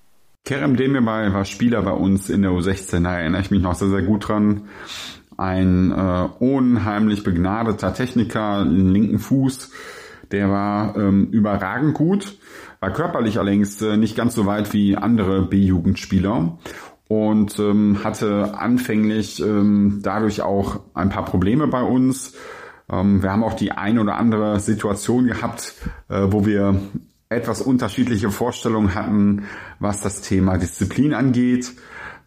Kerem 0.43 0.75
Demirbay 0.75 1.33
war 1.33 1.45
Spieler 1.45 1.81
bei 1.81 1.91
uns 1.91 2.29
in 2.29 2.43
der 2.43 2.51
U16, 2.51 3.03
da 3.03 3.17
erinnere 3.17 3.41
ich 3.41 3.51
mich 3.51 3.61
noch 3.61 3.73
sehr, 3.73 3.89
sehr 3.89 4.03
gut 4.03 4.27
dran. 4.27 4.67
Ein 5.37 5.91
äh, 5.91 6.27
unheimlich 6.39 7.23
begnadeter 7.23 7.93
Techniker, 7.93 8.63
linken 8.63 9.19
Fuß, 9.19 9.71
der 10.31 10.49
war 10.49 10.95
ähm, 10.97 11.29
überragend 11.31 11.95
gut, 11.95 12.37
war 12.79 12.93
körperlich 12.93 13.39
allerdings 13.39 13.81
äh, 13.81 13.97
nicht 13.97 14.15
ganz 14.15 14.35
so 14.35 14.45
weit 14.45 14.71
wie 14.73 14.95
andere 14.95 15.41
B-Jugendspieler 15.41 16.57
und 17.07 17.59
ähm, 17.59 18.03
hatte 18.03 18.57
anfänglich 18.57 19.41
ähm, 19.41 19.99
dadurch 20.03 20.41
auch 20.41 20.81
ein 20.93 21.09
paar 21.09 21.25
Probleme 21.25 21.67
bei 21.67 21.81
uns. 21.81 22.35
Ähm, 22.91 23.21
wir 23.21 23.31
haben 23.31 23.43
auch 23.43 23.53
die 23.53 23.71
ein 23.71 23.99
oder 23.99 24.15
andere 24.15 24.59
Situation 24.59 25.25
gehabt, 25.25 25.73
äh, 26.09 26.27
wo 26.29 26.45
wir 26.45 26.79
etwas 27.35 27.61
unterschiedliche 27.61 28.31
Vorstellungen 28.31 28.95
hatten, 28.95 29.43
was 29.79 30.01
das 30.01 30.21
Thema 30.21 30.57
Disziplin 30.57 31.13
angeht. 31.13 31.73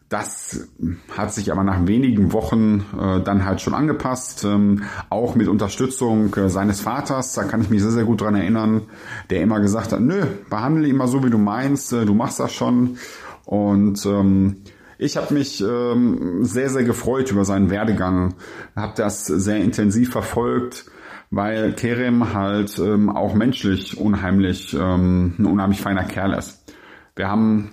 Das 0.08 0.68
hat 1.14 1.34
sich 1.34 1.52
aber 1.52 1.64
nach 1.64 1.86
wenigen 1.86 2.32
Wochen 2.32 2.86
äh, 2.98 3.20
dann 3.22 3.44
halt 3.44 3.60
schon 3.60 3.74
angepasst, 3.74 4.44
ähm, 4.44 4.84
auch 5.10 5.34
mit 5.34 5.48
Unterstützung 5.48 6.34
äh, 6.34 6.48
seines 6.48 6.80
Vaters. 6.80 7.34
Da 7.34 7.44
kann 7.44 7.60
ich 7.60 7.68
mich 7.68 7.82
sehr, 7.82 7.90
sehr 7.90 8.04
gut 8.04 8.22
dran 8.22 8.34
erinnern, 8.34 8.82
der 9.28 9.42
immer 9.42 9.60
gesagt 9.60 9.92
hat, 9.92 10.00
nö, 10.00 10.24
behandle 10.48 10.88
immer 10.88 11.08
so, 11.08 11.22
wie 11.24 11.30
du 11.30 11.36
meinst, 11.36 11.92
äh, 11.92 12.06
du 12.06 12.14
machst 12.14 12.40
das 12.40 12.54
schon. 12.54 12.96
Und 13.44 14.06
ähm, 14.06 14.56
ich 14.96 15.18
habe 15.18 15.34
mich 15.34 15.62
ähm, 15.62 16.42
sehr, 16.42 16.70
sehr 16.70 16.84
gefreut 16.84 17.30
über 17.30 17.44
seinen 17.44 17.68
Werdegang, 17.68 18.34
habe 18.74 18.94
das 18.96 19.26
sehr 19.26 19.58
intensiv 19.58 20.10
verfolgt, 20.10 20.86
weil 21.30 21.72
Kerem 21.74 22.32
halt 22.34 22.78
ähm, 22.78 23.10
auch 23.10 23.34
menschlich 23.34 23.98
unheimlich, 23.98 24.74
ähm, 24.74 25.34
ein 25.38 25.46
unheimlich 25.46 25.80
feiner 25.80 26.04
Kerl 26.04 26.32
ist. 26.32 26.74
Wir 27.16 27.28
haben 27.28 27.72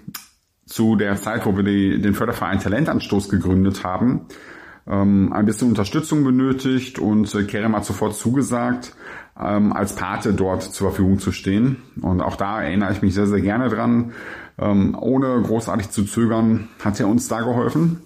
zu 0.66 0.96
der 0.96 1.16
Zeit, 1.16 1.46
wo 1.46 1.56
wir 1.56 1.64
die, 1.64 2.02
den 2.02 2.14
Förderverein 2.14 2.60
Talentanstoß 2.60 3.30
gegründet 3.30 3.84
haben, 3.84 4.22
ähm, 4.88 5.32
ein 5.34 5.46
bisschen 5.46 5.70
Unterstützung 5.70 6.24
benötigt 6.24 7.00
und 7.00 7.34
äh, 7.34 7.44
Kerem 7.44 7.76
hat 7.76 7.86
sofort 7.86 8.16
zugesagt, 8.16 8.96
ähm, 9.40 9.74
als 9.74 9.96
Pate 9.96 10.34
dort 10.34 10.64
zur 10.64 10.90
Verfügung 10.90 11.20
zu 11.20 11.32
stehen. 11.32 11.78
Und 12.02 12.22
auch 12.22 12.36
da 12.36 12.62
erinnere 12.62 12.92
ich 12.92 13.02
mich 13.02 13.14
sehr, 13.14 13.28
sehr 13.28 13.42
gerne 13.42 13.70
dran. 13.70 14.14
Ähm, 14.58 14.98
ohne 15.00 15.42
großartig 15.42 15.90
zu 15.90 16.06
zögern 16.06 16.70
hat 16.84 17.00
er 17.00 17.08
uns 17.08 17.28
da 17.28 17.42
geholfen. 17.42 18.02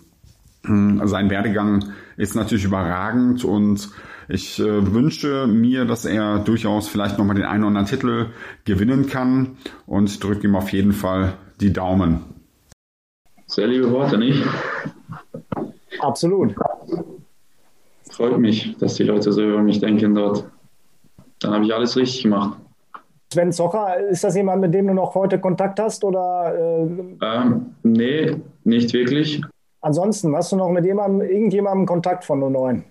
Ähm, 0.66 1.02
sein 1.06 1.30
Werdegang 1.30 1.86
ist 2.20 2.36
natürlich 2.36 2.66
überragend 2.66 3.46
und 3.46 3.90
ich 4.28 4.60
äh, 4.60 4.94
wünsche 4.94 5.48
mir, 5.48 5.86
dass 5.86 6.04
er 6.04 6.40
durchaus 6.40 6.90
vielleicht 6.90 7.18
nochmal 7.18 7.38
den 7.38 7.46
einen 7.46 7.64
oder 7.64 7.70
anderen 7.70 7.88
Titel 7.88 8.28
gewinnen 8.66 9.08
kann 9.08 9.56
und 9.88 10.22
drücke 10.22 10.46
ihm 10.46 10.56
auf 10.56 10.74
jeden 10.74 10.92
Fall 10.92 11.36
die 11.62 11.72
Daumen. 11.72 12.26
Sehr 13.48 13.68
liebe 13.68 13.90
Worte, 13.90 14.18
nicht? 14.18 14.44
Absolut. 16.00 16.54
Freut 18.12 18.38
mich, 18.38 18.76
dass 18.80 18.96
die 18.96 19.04
Leute 19.04 19.32
so 19.32 19.42
über 19.42 19.62
mich 19.62 19.80
denken 19.80 20.14
dort. 20.14 20.44
Dann 21.40 21.54
habe 21.54 21.64
ich 21.64 21.74
alles 21.74 21.96
richtig 21.96 22.24
gemacht. 22.24 22.58
Sven 23.32 23.54
Zocher, 23.54 23.98
ist 24.10 24.26
das 24.26 24.36
jemand, 24.36 24.60
mit 24.60 24.74
dem 24.74 24.88
du 24.88 24.94
noch 24.94 25.16
heute 25.16 25.40
Kontakt 25.40 25.80
hast? 25.80 26.04
Oder, 26.04 26.54
äh 26.54 27.16
ähm, 27.22 27.76
nee, 27.84 28.36
nicht 28.66 28.92
wirklich. 28.92 29.42
Ansonsten, 29.82 30.36
hast 30.36 30.52
du 30.52 30.58
noch 30.58 30.70
mit 30.70 30.86
jemandem, 30.86 31.28
irgendjemandem 31.28 31.86
Kontakt 31.86 32.26
von 32.26 32.40
09? 32.40 32.84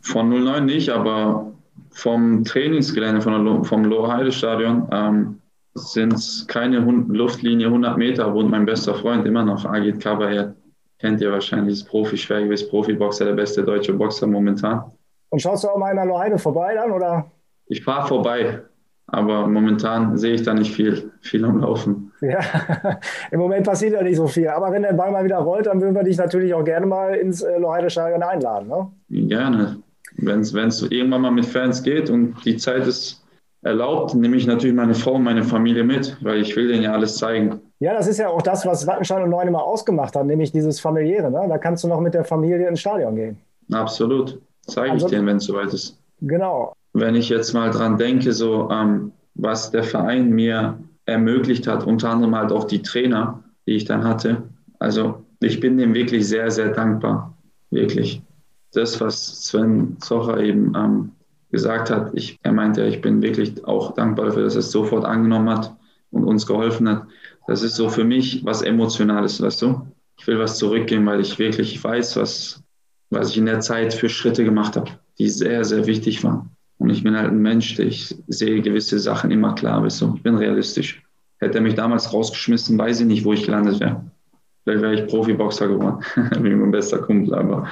Von 0.00 0.28
09 0.30 0.64
nicht, 0.64 0.90
aber 0.90 1.52
vom 1.90 2.44
Trainingsgelände 2.44 3.20
von 3.20 3.64
vom 3.64 3.84
Loheide-Stadion 3.84 4.88
ähm, 4.90 5.40
sind 5.74 6.14
es 6.14 6.46
keine 6.46 6.78
Luftlinie 6.78 7.66
100 7.66 7.98
Meter, 7.98 8.32
wohnt 8.32 8.50
mein 8.50 8.64
bester 8.64 8.94
Freund 8.94 9.26
immer 9.26 9.44
noch, 9.44 9.64
Agit 9.64 10.00
Kabayet. 10.00 10.54
Kennt 10.98 11.20
ihr 11.20 11.30
wahrscheinlich, 11.32 11.74
ist 11.74 11.84
Profi, 11.84 12.16
schwergewicht 12.16 12.70
Profiboxer, 12.70 13.26
der 13.26 13.32
beste 13.32 13.62
deutsche 13.62 13.92
Boxer 13.92 14.26
momentan. 14.26 14.84
Und 15.30 15.40
schaust 15.40 15.64
du 15.64 15.68
auch 15.68 15.76
mal 15.76 15.90
in 15.90 15.96
der 15.96 16.06
Loheide 16.06 16.38
vorbei 16.38 16.74
dann, 16.74 16.92
oder? 16.92 17.30
Ich 17.66 17.82
fahre 17.82 18.06
vorbei, 18.06 18.62
aber 19.06 19.46
momentan 19.46 20.16
sehe 20.16 20.34
ich 20.34 20.42
da 20.42 20.54
nicht 20.54 20.72
viel, 20.72 21.12
viel 21.20 21.44
am 21.44 21.60
Laufen. 21.60 22.12
Ja, 22.20 22.40
im 23.30 23.40
Moment 23.40 23.66
passiert 23.66 23.92
ja 23.92 24.02
nicht 24.02 24.16
so 24.16 24.26
viel. 24.26 24.48
Aber 24.48 24.72
wenn 24.72 24.82
der 24.82 24.94
Ball 24.94 25.10
mal 25.10 25.24
wieder 25.24 25.38
rollt, 25.38 25.66
dann 25.66 25.80
würden 25.80 25.94
wir 25.94 26.02
dich 26.02 26.16
natürlich 26.16 26.54
auch 26.54 26.64
gerne 26.64 26.86
mal 26.86 27.14
ins 27.14 27.42
äh, 27.42 27.58
Loheide-Stadion 27.58 28.22
einladen, 28.22 28.68
ne? 28.68 28.90
Gerne. 29.10 29.78
Wenn 30.16 30.40
es 30.40 30.82
irgendwann 30.82 31.22
mal 31.22 31.30
mit 31.32 31.44
Fans 31.44 31.82
geht 31.82 32.08
und 32.08 32.36
die 32.44 32.56
Zeit 32.56 32.86
ist 32.86 33.24
erlaubt, 33.62 34.14
nehme 34.14 34.36
ich 34.36 34.46
natürlich 34.46 34.76
meine 34.76 34.94
Frau 34.94 35.14
und 35.14 35.24
meine 35.24 35.42
Familie 35.42 35.84
mit, 35.84 36.16
weil 36.20 36.40
ich 36.40 36.54
will 36.54 36.68
denen 36.68 36.82
ja 36.82 36.92
alles 36.92 37.16
zeigen. 37.16 37.60
Ja, 37.80 37.94
das 37.94 38.06
ist 38.06 38.18
ja 38.18 38.28
auch 38.28 38.42
das, 38.42 38.64
was 38.66 38.86
Wattenscheid 38.86 39.22
und 39.22 39.30
Neun 39.30 39.48
immer 39.48 39.64
ausgemacht 39.64 40.14
haben, 40.14 40.28
nämlich 40.28 40.52
dieses 40.52 40.80
familiäre. 40.80 41.30
Ne? 41.30 41.46
Da 41.48 41.58
kannst 41.58 41.82
du 41.82 41.88
noch 41.88 42.00
mit 42.00 42.14
der 42.14 42.24
Familie 42.24 42.68
ins 42.68 42.80
Stadion 42.80 43.16
gehen. 43.16 43.38
Absolut. 43.72 44.38
Zeige 44.62 44.96
ich 44.96 45.04
denen, 45.04 45.26
wenn 45.26 45.38
es 45.38 45.44
soweit 45.44 45.72
ist. 45.72 45.98
Genau. 46.26 46.74
Wenn 46.92 47.14
ich 47.14 47.28
jetzt 47.28 47.52
mal 47.52 47.70
dran 47.70 47.98
denke, 47.98 48.32
so 48.32 48.70
ähm, 48.70 49.12
was 49.34 49.70
der 49.70 49.82
Verein 49.82 50.30
mir 50.30 50.78
ermöglicht 51.06 51.66
hat, 51.66 51.86
unter 51.86 52.10
anderem 52.10 52.34
halt 52.34 52.50
auch 52.50 52.64
die 52.64 52.82
Trainer, 52.82 53.42
die 53.66 53.72
ich 53.72 53.84
dann 53.84 54.04
hatte. 54.04 54.42
Also 54.78 55.24
ich 55.40 55.60
bin 55.60 55.76
dem 55.76 55.92
wirklich 55.94 56.26
sehr, 56.26 56.50
sehr 56.50 56.70
dankbar. 56.70 57.36
Wirklich. 57.70 58.22
Das, 58.72 59.00
was 59.00 59.44
Sven 59.44 59.96
Zocher 60.00 60.40
eben 60.40 60.72
ähm, 60.74 61.12
gesagt 61.50 61.90
hat, 61.90 62.12
ich, 62.14 62.38
er 62.42 62.52
meinte, 62.52 62.84
ich 62.84 63.00
bin 63.00 63.20
wirklich 63.22 63.64
auch 63.64 63.94
dankbar 63.94 64.26
dafür, 64.26 64.44
dass 64.44 64.54
er 64.54 64.60
es 64.60 64.70
sofort 64.70 65.04
angenommen 65.04 65.50
hat 65.50 65.76
und 66.10 66.24
uns 66.24 66.46
geholfen 66.46 66.88
hat. 66.88 67.06
Das 67.46 67.62
ist 67.62 67.76
so 67.76 67.90
für 67.90 68.04
mich 68.04 68.44
was 68.44 68.62
Emotionales, 68.62 69.42
weißt 69.42 69.62
du? 69.62 69.86
Ich 70.16 70.26
will 70.26 70.38
was 70.38 70.56
zurückgeben, 70.56 71.04
weil 71.06 71.20
ich 71.20 71.38
wirklich 71.38 71.82
weiß, 71.82 72.16
was, 72.16 72.62
was 73.10 73.30
ich 73.30 73.38
in 73.38 73.46
der 73.46 73.60
Zeit 73.60 73.92
für 73.92 74.08
Schritte 74.08 74.44
gemacht 74.44 74.76
habe, 74.76 74.90
die 75.18 75.28
sehr, 75.28 75.64
sehr 75.64 75.86
wichtig 75.86 76.24
waren. 76.24 76.50
Und 76.78 76.90
ich 76.90 77.02
bin 77.02 77.16
halt 77.16 77.30
ein 77.30 77.38
Mensch, 77.38 77.78
ich 77.78 78.14
sehe 78.26 78.60
gewisse 78.60 78.98
Sachen 78.98 79.30
immer 79.30 79.54
klar, 79.54 79.82
weißt 79.82 80.00
du? 80.02 80.14
Ich 80.16 80.22
bin 80.22 80.34
realistisch. 80.34 81.02
Hätte 81.38 81.58
er 81.58 81.62
mich 81.62 81.74
damals 81.74 82.12
rausgeschmissen, 82.12 82.78
weiß 82.78 83.00
ich 83.00 83.06
nicht, 83.06 83.24
wo 83.24 83.32
ich 83.32 83.44
gelandet 83.44 83.80
wäre. 83.80 84.04
Vielleicht 84.64 84.82
wäre 84.82 84.94
ich 84.94 85.06
Profiboxer 85.06 85.68
geworden, 85.68 86.00
wie 86.40 86.54
mein 86.54 86.70
bester 86.70 86.98
Kumpel, 86.98 87.34
aber 87.34 87.68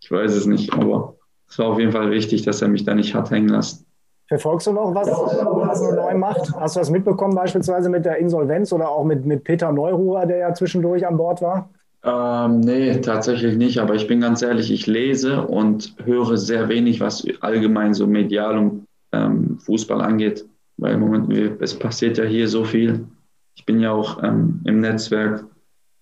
ich 0.00 0.10
weiß 0.10 0.34
es 0.34 0.46
nicht. 0.46 0.72
Aber 0.72 1.16
es 1.48 1.58
war 1.58 1.66
auf 1.66 1.78
jeden 1.78 1.92
Fall 1.92 2.10
wichtig, 2.10 2.42
dass 2.42 2.62
er 2.62 2.68
mich 2.68 2.84
da 2.84 2.94
nicht 2.94 3.14
hat 3.14 3.30
hängen 3.30 3.48
lassen. 3.48 3.86
Verfolgst 4.26 4.66
du 4.66 4.72
noch, 4.72 4.94
was, 4.94 5.08
was 5.08 5.82
neu 5.82 6.14
macht? 6.14 6.52
Hast 6.58 6.76
du 6.76 6.80
das 6.80 6.90
mitbekommen, 6.90 7.34
beispielsweise 7.34 7.90
mit 7.90 8.06
der 8.06 8.16
Insolvenz 8.18 8.72
oder 8.72 8.88
auch 8.88 9.04
mit, 9.04 9.26
mit 9.26 9.44
Peter 9.44 9.70
Neururer, 9.70 10.26
der 10.26 10.38
ja 10.38 10.54
zwischendurch 10.54 11.06
an 11.06 11.16
Bord 11.16 11.42
war? 11.42 11.68
Ähm, 12.04 12.60
nee, 12.60 13.00
tatsächlich 13.00 13.56
nicht. 13.56 13.78
Aber 13.78 13.94
ich 13.94 14.06
bin 14.06 14.20
ganz 14.20 14.42
ehrlich, 14.42 14.70
ich 14.70 14.86
lese 14.86 15.42
und 15.42 15.94
höre 16.04 16.36
sehr 16.36 16.68
wenig, 16.68 17.00
was 17.00 17.26
allgemein 17.40 17.94
so 17.94 18.06
medial 18.06 18.58
um 18.58 18.86
ähm, 19.12 19.58
Fußball 19.58 20.00
angeht. 20.00 20.44
Weil 20.76 20.94
im 20.94 21.00
Moment, 21.00 21.32
es 21.62 21.78
passiert 21.78 22.18
ja 22.18 22.24
hier 22.24 22.48
so 22.48 22.64
viel. 22.64 23.06
Ich 23.54 23.64
bin 23.64 23.80
ja 23.80 23.92
auch 23.92 24.22
ähm, 24.22 24.60
im 24.64 24.80
Netzwerk, 24.80 25.46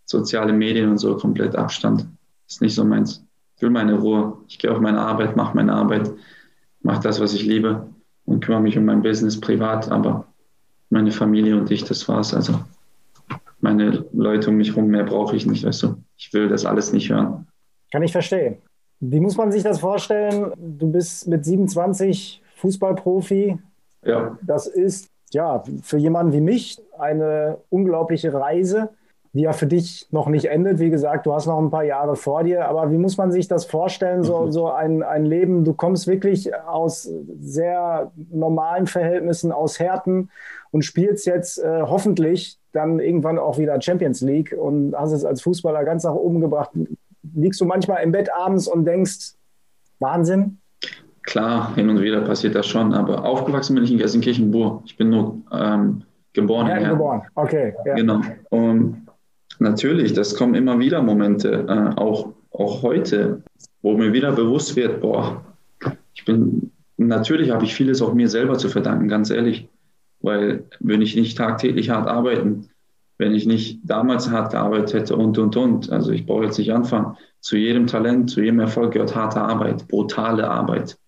soziale 0.06 0.52
Medien 0.52 0.90
und 0.90 0.98
so 0.98 1.16
komplett 1.16 1.54
Abstand. 1.54 2.06
Ist 2.48 2.62
nicht 2.62 2.74
so 2.74 2.84
meins. 2.84 3.24
Ich 3.56 3.62
will 3.62 3.70
meine 3.70 3.94
Ruhe. 3.94 4.38
Ich 4.48 4.58
gehe 4.58 4.72
auf 4.72 4.80
meine 4.80 5.00
Arbeit, 5.00 5.36
mache 5.36 5.54
meine 5.54 5.72
Arbeit, 5.72 6.10
mache 6.80 7.02
das, 7.02 7.20
was 7.20 7.34
ich 7.34 7.44
liebe 7.44 7.86
und 8.24 8.44
kümmere 8.44 8.62
mich 8.62 8.76
um 8.76 8.84
mein 8.84 9.02
Business 9.02 9.40
privat, 9.40 9.90
aber 9.90 10.26
meine 10.90 11.12
Familie 11.12 11.56
und 11.56 11.70
ich, 11.70 11.84
das 11.84 12.08
war's. 12.08 12.34
Also 12.34 12.60
meine 13.62 14.04
Leute 14.12 14.50
um 14.50 14.56
mich 14.56 14.70
herum, 14.70 14.88
mehr 14.88 15.04
brauche 15.04 15.36
ich 15.36 15.46
nicht, 15.46 15.64
weißt 15.64 15.82
du. 15.84 15.96
Ich 16.16 16.32
will 16.32 16.48
das 16.48 16.66
alles 16.66 16.92
nicht 16.92 17.10
hören. 17.10 17.46
Kann 17.90 18.02
ich 18.02 18.12
verstehen. 18.12 18.58
Wie 19.00 19.20
muss 19.20 19.36
man 19.36 19.50
sich 19.52 19.62
das 19.62 19.80
vorstellen? 19.80 20.52
Du 20.56 20.90
bist 20.90 21.26
mit 21.28 21.44
27 21.44 22.42
Fußballprofi. 22.56 23.58
Ja. 24.04 24.38
Das 24.42 24.66
ist 24.66 25.08
ja 25.32 25.62
für 25.82 25.98
jemanden 25.98 26.32
wie 26.32 26.40
mich 26.40 26.80
eine 26.98 27.58
unglaubliche 27.68 28.32
Reise 28.32 28.90
die 29.32 29.42
ja 29.42 29.52
für 29.52 29.66
dich 29.66 30.06
noch 30.10 30.28
nicht 30.28 30.46
endet. 30.46 30.78
Wie 30.78 30.90
gesagt, 30.90 31.24
du 31.24 31.32
hast 31.32 31.46
noch 31.46 31.58
ein 31.58 31.70
paar 31.70 31.84
Jahre 31.84 32.16
vor 32.16 32.44
dir, 32.44 32.68
aber 32.68 32.90
wie 32.90 32.98
muss 32.98 33.16
man 33.16 33.32
sich 33.32 33.48
das 33.48 33.64
vorstellen, 33.64 34.24
so, 34.24 34.40
mhm. 34.40 34.52
so 34.52 34.70
ein, 34.70 35.02
ein 35.02 35.24
Leben? 35.24 35.64
Du 35.64 35.72
kommst 35.72 36.06
wirklich 36.06 36.54
aus 36.54 37.08
sehr 37.40 38.12
normalen 38.30 38.86
Verhältnissen, 38.86 39.50
aus 39.50 39.78
Härten 39.78 40.30
und 40.70 40.84
spielst 40.84 41.26
jetzt 41.26 41.58
äh, 41.58 41.82
hoffentlich 41.82 42.58
dann 42.72 43.00
irgendwann 43.00 43.38
auch 43.38 43.58
wieder 43.58 43.80
Champions 43.80 44.20
League 44.20 44.54
und 44.58 44.94
hast 44.94 45.12
es 45.12 45.24
als 45.24 45.42
Fußballer 45.42 45.84
ganz 45.84 46.04
nach 46.04 46.14
oben 46.14 46.40
gebracht. 46.40 46.70
Liegst 47.34 47.60
du 47.60 47.64
manchmal 47.64 48.02
im 48.02 48.12
Bett 48.12 48.28
abends 48.34 48.68
und 48.68 48.84
denkst, 48.84 49.34
Wahnsinn? 49.98 50.58
Klar, 51.22 51.74
hin 51.74 51.88
und 51.88 52.02
wieder 52.02 52.20
passiert 52.22 52.54
das 52.54 52.66
schon, 52.66 52.92
aber 52.92 53.24
aufgewachsen 53.24 53.74
bin 53.76 53.84
ich 53.84 53.92
in 53.92 53.98
Gelsenkirchen-Bur. 53.98 54.82
Ich 54.84 54.96
bin 54.96 55.10
nur 55.10 55.38
ähm, 55.52 56.02
geboren. 56.32 56.66
Ja, 56.66 56.90
geboren, 56.90 57.22
okay. 57.34 57.74
Ja. 57.84 57.94
Genau. 57.94 58.20
Und 58.50 59.06
Natürlich, 59.58 60.12
das 60.12 60.34
kommen 60.34 60.54
immer 60.54 60.78
wieder 60.78 61.02
Momente, 61.02 61.66
äh, 61.68 62.00
auch, 62.00 62.32
auch 62.50 62.82
heute, 62.82 63.42
wo 63.82 63.96
mir 63.96 64.12
wieder 64.12 64.32
bewusst 64.32 64.76
wird, 64.76 65.00
boah, 65.00 65.44
ich 66.14 66.24
bin, 66.24 66.70
natürlich 66.96 67.50
habe 67.50 67.64
ich 67.64 67.74
vieles 67.74 68.02
auch 68.02 68.14
mir 68.14 68.28
selber 68.28 68.58
zu 68.58 68.68
verdanken, 68.68 69.08
ganz 69.08 69.30
ehrlich, 69.30 69.68
weil 70.20 70.64
wenn 70.80 71.02
ich 71.02 71.16
nicht 71.16 71.36
tagtäglich 71.36 71.90
hart 71.90 72.08
arbeiten, 72.08 72.68
wenn 73.18 73.34
ich 73.34 73.46
nicht 73.46 73.80
damals 73.84 74.30
hart 74.30 74.52
gearbeitet 74.52 74.94
hätte 74.94 75.16
und, 75.16 75.38
und, 75.38 75.56
und, 75.56 75.90
also 75.90 76.10
ich 76.10 76.26
brauche 76.26 76.44
jetzt 76.44 76.58
nicht 76.58 76.72
anfangen, 76.72 77.16
zu 77.40 77.56
jedem 77.56 77.86
Talent, 77.86 78.30
zu 78.30 78.40
jedem 78.40 78.60
Erfolg 78.60 78.92
gehört 78.92 79.14
harte 79.14 79.40
Arbeit, 79.40 79.86
brutale 79.88 80.48
Arbeit, 80.48 80.98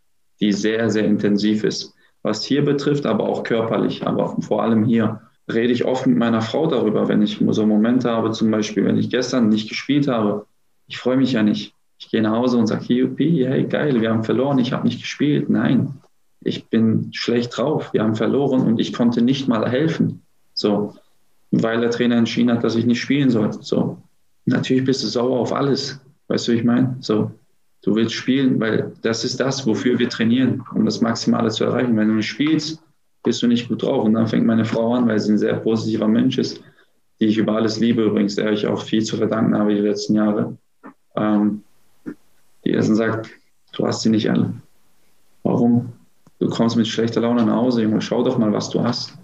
die 0.41 0.53
sehr, 0.53 0.91
sehr 0.91 1.05
intensiv 1.05 1.65
ist, 1.65 1.95
was 2.23 2.45
hier 2.45 2.65
betrifft, 2.65 3.07
aber 3.07 3.29
auch 3.29 3.43
körperlich, 3.43 4.07
aber 4.07 4.37
vor 4.41 4.63
allem 4.63 4.85
hier 4.85 5.21
rede 5.53 5.73
ich 5.73 5.85
oft 5.85 6.07
mit 6.07 6.17
meiner 6.17 6.41
Frau 6.41 6.67
darüber, 6.67 7.09
wenn 7.09 7.23
ich 7.23 7.39
so 7.51 7.67
Momente 7.67 8.11
habe, 8.11 8.31
zum 8.33 8.51
Beispiel, 8.51 8.85
wenn 8.85 8.97
ich 8.97 9.11
gestern 9.11 9.49
nicht 9.49 9.69
gespielt 9.69 10.09
habe. 10.09 10.47
Ich 10.87 10.99
freue 10.99 11.17
mich 11.17 11.33
ja 11.33 11.43
nicht. 11.43 11.75
Ich 11.99 12.11
gehe 12.11 12.23
nach 12.23 12.33
Hause 12.33 12.59
und 12.59 12.67
sage, 12.67 12.85
hey, 12.87 13.65
geil, 13.65 14.01
wir 14.01 14.11
haben 14.11 14.25
verloren, 14.25 14.59
ich 14.59 14.73
habe 14.73 14.87
nicht 14.87 15.01
gespielt. 15.01 15.49
Nein, 15.49 15.95
ich 16.41 16.67
bin 16.67 17.09
schlecht 17.13 17.57
drauf, 17.57 17.93
wir 17.93 18.03
haben 18.03 18.15
verloren 18.15 18.63
und 18.63 18.81
ich 18.81 18.93
konnte 18.93 19.23
nicht 19.23 19.49
mal 19.49 19.69
helfen. 19.69 20.23
So, 20.55 20.95
weil 21.51 21.81
der 21.81 21.91
Trainer 21.91 22.17
entschieden 22.17 22.51
hat, 22.51 22.65
dass 22.65 22.77
ich 22.77 22.87
nicht 22.87 23.01
spielen 23.01 23.31
sollte. 23.31 23.59
So, 23.63 23.99
natürlich 24.45 24.85
bist 24.85 25.03
du 25.03 25.09
sauer 25.09 25.41
auf 25.41 25.53
alles. 25.53 26.01
Weißt 26.29 26.49
du, 26.49 26.53
wie 26.53 26.57
ich 26.57 26.65
meine? 26.65 26.97
So, 27.01 27.31
du 27.83 27.95
willst 27.95 28.15
spielen, 28.15 28.61
weil 28.61 28.93
das 29.03 29.25
ist 29.25 29.41
das, 29.41 29.67
wofür 29.67 29.99
wir 29.99 30.09
trainieren, 30.09 30.65
um 30.75 30.85
das 30.85 31.01
Maximale 31.01 31.51
zu 31.51 31.65
erreichen. 31.65 31.97
Wenn 31.97 32.09
du 32.09 32.15
nicht 32.15 32.29
spielst, 32.29 32.83
bist 33.25 33.43
du 33.43 33.49
nicht 33.49 33.69
gut 33.69 33.83
drauf. 33.83 34.05
Und 34.05 34.13
dann 34.13 34.29
fängt 34.29 34.47
meine 34.47 34.65
Frau 34.65 34.95
an, 34.95 35.09
weil 35.09 35.19
sie 35.19 35.33
ein 35.33 35.39
sehr 35.39 35.57
positiver 35.57 36.07
Mensch 36.07 36.39
ist, 36.39 36.63
die 37.19 37.27
ich 37.27 37.39
über 37.39 37.57
alles 37.57 37.81
liebe 37.81 38.05
übrigens, 38.05 38.37
der 38.37 38.53
ich 38.53 38.67
auch 38.67 38.83
viel 38.83 39.03
zu 39.03 39.17
verdanken 39.17 39.59
habe 39.59 39.75
die 39.75 39.81
letzten 39.81 40.15
Jahre, 40.15 40.57
ähm, 41.17 41.63
die 42.65 42.73
ersten 42.73 42.95
sagt, 42.95 43.31
du 43.73 43.87
hast 43.87 44.03
sie 44.03 44.11
nicht 44.11 44.31
alle. 44.31 44.53
Warum? 45.43 45.93
Du 46.39 46.49
kommst 46.49 46.77
mit 46.77 46.87
schlechter 46.87 47.21
Laune 47.21 47.45
nach 47.45 47.57
Hause, 47.57 47.83
Junge, 47.83 48.01
schau 48.01 48.23
doch 48.23 48.39
mal, 48.39 48.53
was 48.53 48.71
du 48.71 48.83
hast. 48.83 49.17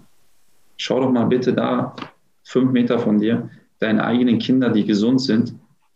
Schau 0.77 0.99
doch 0.99 1.11
mal 1.11 1.25
bitte 1.25 1.53
da, 1.53 1.95
fünf 2.43 2.71
Meter 2.71 2.99
von 2.99 3.19
dir, 3.19 3.49
deine 3.79 4.03
eigenen 4.03 4.39
Kinder, 4.39 4.69
die 4.69 4.85
gesund 4.85 5.21
sind, 5.21 5.53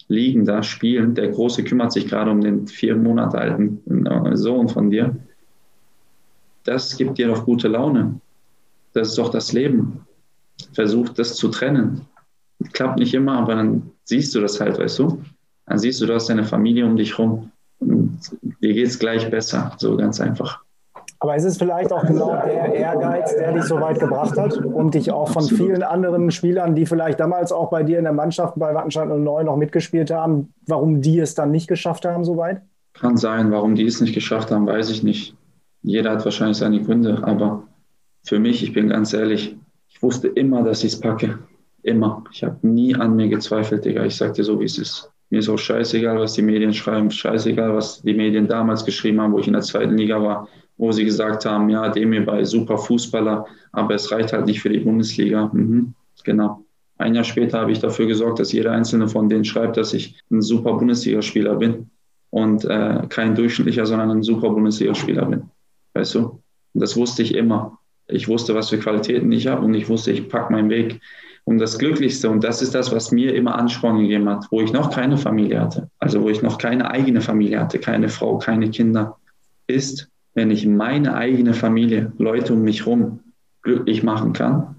liegen 0.08 0.46
da, 0.46 0.62
spielen. 0.62 1.16
Der 1.16 1.30
Große 1.30 1.64
kümmert 1.64 1.92
sich 1.92 2.08
gerade 2.08 2.30
um 2.30 2.42
den 2.42 2.68
vier 2.68 2.96
Monate 2.96 3.38
alten 3.38 4.06
äh, 4.06 4.36
Sohn 4.36 4.68
von 4.68 4.92
dir 4.92 5.16
das 6.66 6.98
gibt 6.98 7.18
dir 7.18 7.28
doch 7.28 7.46
gute 7.46 7.68
Laune. 7.68 8.20
Das 8.94 9.10
ist 9.10 9.18
doch 9.18 9.30
das 9.30 9.54
Leben. 9.54 10.06
Versuch 10.74 11.10
das 11.10 11.36
zu 11.36 11.50
trennen. 11.50 12.02
Klappt 12.74 13.00
nicht 13.00 13.14
immer, 13.14 13.38
aber 13.38 13.56
dann 13.56 13.92
siehst 14.04 14.34
du 14.36 14.42
das 14.42 14.60
halt, 14.60 14.80
weißt 14.80 15.00
du? 15.00 15.22
Dann 15.68 15.78
siehst 15.78 16.02
du, 16.02 16.06
du 16.06 16.14
hast 16.14 16.30
deine 16.30 16.44
Familie 16.44 16.86
um 16.86 16.96
dich 16.96 17.18
rum 17.18 17.52
und 17.80 18.20
dir 18.62 18.74
geht 18.74 18.88
es 18.88 19.00
gleich 19.00 19.30
besser, 19.30 19.74
so 19.78 19.96
ganz 19.98 20.20
einfach. 20.20 20.62
Aber 21.20 21.36
ist 21.36 21.44
es 21.44 21.58
vielleicht 21.58 21.92
auch 21.92 22.06
genau 22.06 22.32
der 22.46 22.74
Ehrgeiz, 22.74 23.36
der 23.36 23.54
dich 23.54 23.64
so 23.64 23.80
weit 23.80 24.00
gebracht 24.00 24.38
hat 24.38 24.58
und 24.58 24.94
dich 24.94 25.12
auch 25.12 25.30
von 25.30 25.44
Absolut. 25.44 25.66
vielen 25.66 25.84
anderen 25.84 26.30
Spielern, 26.32 26.76
die 26.76 26.86
vielleicht 26.86 27.20
damals 27.20 27.52
auch 27.52 27.70
bei 27.70 27.84
dir 27.84 27.98
in 27.98 28.04
der 28.04 28.14
Mannschaft 28.14 28.56
bei 28.58 28.74
Wattenscheid 28.74 29.08
09 29.08 29.46
noch 29.46 29.56
mitgespielt 29.56 30.12
haben, 30.12 30.54
warum 30.68 31.02
die 31.02 31.20
es 31.20 31.34
dann 31.34 31.52
nicht 31.52 31.68
geschafft 31.68 32.06
haben 32.06 32.26
so 32.26 32.38
weit? 32.38 32.62
Kann 32.94 33.18
sein, 33.18 33.52
warum 33.52 33.76
die 33.76 33.86
es 33.86 34.02
nicht 34.02 34.14
geschafft 34.14 34.52
haben, 34.52 34.68
weiß 34.68 34.90
ich 34.90 35.04
nicht. 35.04 35.36
Jeder 35.86 36.12
hat 36.12 36.26
wahrscheinlich 36.26 36.58
seine 36.58 36.82
Gründe, 36.82 37.20
aber 37.24 37.68
für 38.24 38.40
mich, 38.40 38.64
ich 38.64 38.74
bin 38.74 38.90
ganz 38.90 39.14
ehrlich, 39.14 39.56
ich 39.88 40.02
wusste 40.02 40.28
immer, 40.30 40.64
dass 40.64 40.84
ich 40.84 40.94
es 40.94 41.00
packe. 41.00 41.38
Immer. 41.84 42.24
Ich 42.32 42.44
habe 42.44 42.58
nie 42.68 42.96
an 42.96 43.16
mir 43.16 43.30
gezweifelt, 43.30 43.86
Digga. 43.86 44.04
Ich 44.04 44.16
sagte 44.16 44.44
so, 44.44 44.60
wie 44.60 44.66
es 44.66 44.80
ist. 44.80 45.12
Mir 45.30 45.40
ist 45.40 45.50
auch 45.50 45.60
scheißegal, 45.60 46.20
was 46.20 46.34
die 46.34 46.42
Medien 46.42 46.74
schreiben, 46.74 47.12
scheißegal, 47.12 47.76
was 47.76 48.02
die 48.02 48.16
Medien 48.16 48.48
damals 48.48 48.84
geschrieben 48.84 49.22
haben, 49.22 49.34
wo 49.34 49.40
ich 49.40 49.46
in 49.46 49.54
der 49.54 49.62
zweiten 49.62 49.96
Liga 49.96 50.20
war, 50.22 50.48
wo 50.78 50.92
sie 50.92 51.06
gesagt 51.06 51.46
haben, 51.46 51.70
ja, 51.70 51.90
Demir 51.90 52.26
war 52.26 52.44
super 52.46 52.80
Fußballer, 52.80 53.46
aber 53.72 53.94
es 53.94 54.12
reicht 54.12 54.34
halt 54.34 54.48
nicht 54.48 54.62
für 54.62 54.70
die 54.70 54.80
Bundesliga. 54.80 55.52
Mhm, 55.54 55.94
genau. 56.24 56.66
Ein 56.98 57.14
Jahr 57.14 57.24
später 57.24 57.60
habe 57.60 57.72
ich 57.72 57.80
dafür 57.80 58.08
gesorgt, 58.08 58.40
dass 58.40 58.52
jeder 58.52 58.72
einzelne 58.72 59.08
von 59.08 59.30
denen 59.30 59.46
schreibt, 59.46 59.78
dass 59.78 59.94
ich 59.94 60.20
ein 60.32 60.42
super 60.42 60.74
Bundesligaspieler 60.74 61.56
bin 61.56 61.92
und 62.32 62.66
äh, 62.66 63.04
kein 63.10 63.36
durchschnittlicher, 63.36 63.86
sondern 63.86 64.10
ein 64.10 64.24
super 64.24 64.50
Bundesligaspieler 64.50 65.26
bin. 65.26 65.44
Weißt 65.96 66.14
du? 66.16 66.42
Und 66.74 66.82
das 66.82 66.96
wusste 66.96 67.24
ich 67.24 67.34
immer. 67.34 67.80
Ich 68.08 68.28
wusste, 68.28 68.54
was 68.54 68.70
für 68.70 68.78
Qualitäten 68.78 69.32
ich 69.32 69.48
habe 69.48 69.66
und 69.66 69.74
ich 69.74 69.90
wusste, 69.90 70.12
ich 70.12 70.30
packe 70.30 70.54
meinen 70.54 70.70
Weg. 70.70 71.02
Und 71.46 71.60
das 71.60 71.80
Glücklichste, 71.80 72.30
und 72.30 72.44
das 72.44 72.62
ist 72.62 72.76
das, 72.76 72.92
was 72.92 73.12
mir 73.12 73.34
immer 73.34 73.56
Ansporn 73.56 74.00
gegeben 74.00 74.30
hat, 74.30 74.46
wo 74.52 74.62
ich 74.62 74.74
noch 74.74 74.90
keine 74.92 75.18
Familie 75.18 75.62
hatte, 75.62 75.90
also 76.00 76.22
wo 76.22 76.30
ich 76.30 76.42
noch 76.42 76.58
keine 76.58 76.90
eigene 76.92 77.22
Familie 77.22 77.60
hatte, 77.60 77.80
keine 77.80 78.10
Frau, 78.10 78.38
keine 78.38 78.70
Kinder, 78.70 79.18
ist, 79.68 80.10
wenn 80.34 80.52
ich 80.52 80.66
meine 80.66 81.16
eigene 81.16 81.54
Familie, 81.54 82.12
Leute 82.18 82.54
um 82.54 82.64
mich 82.64 82.86
herum 82.86 83.20
glücklich 83.62 84.04
machen 84.04 84.34
kann. 84.34 84.76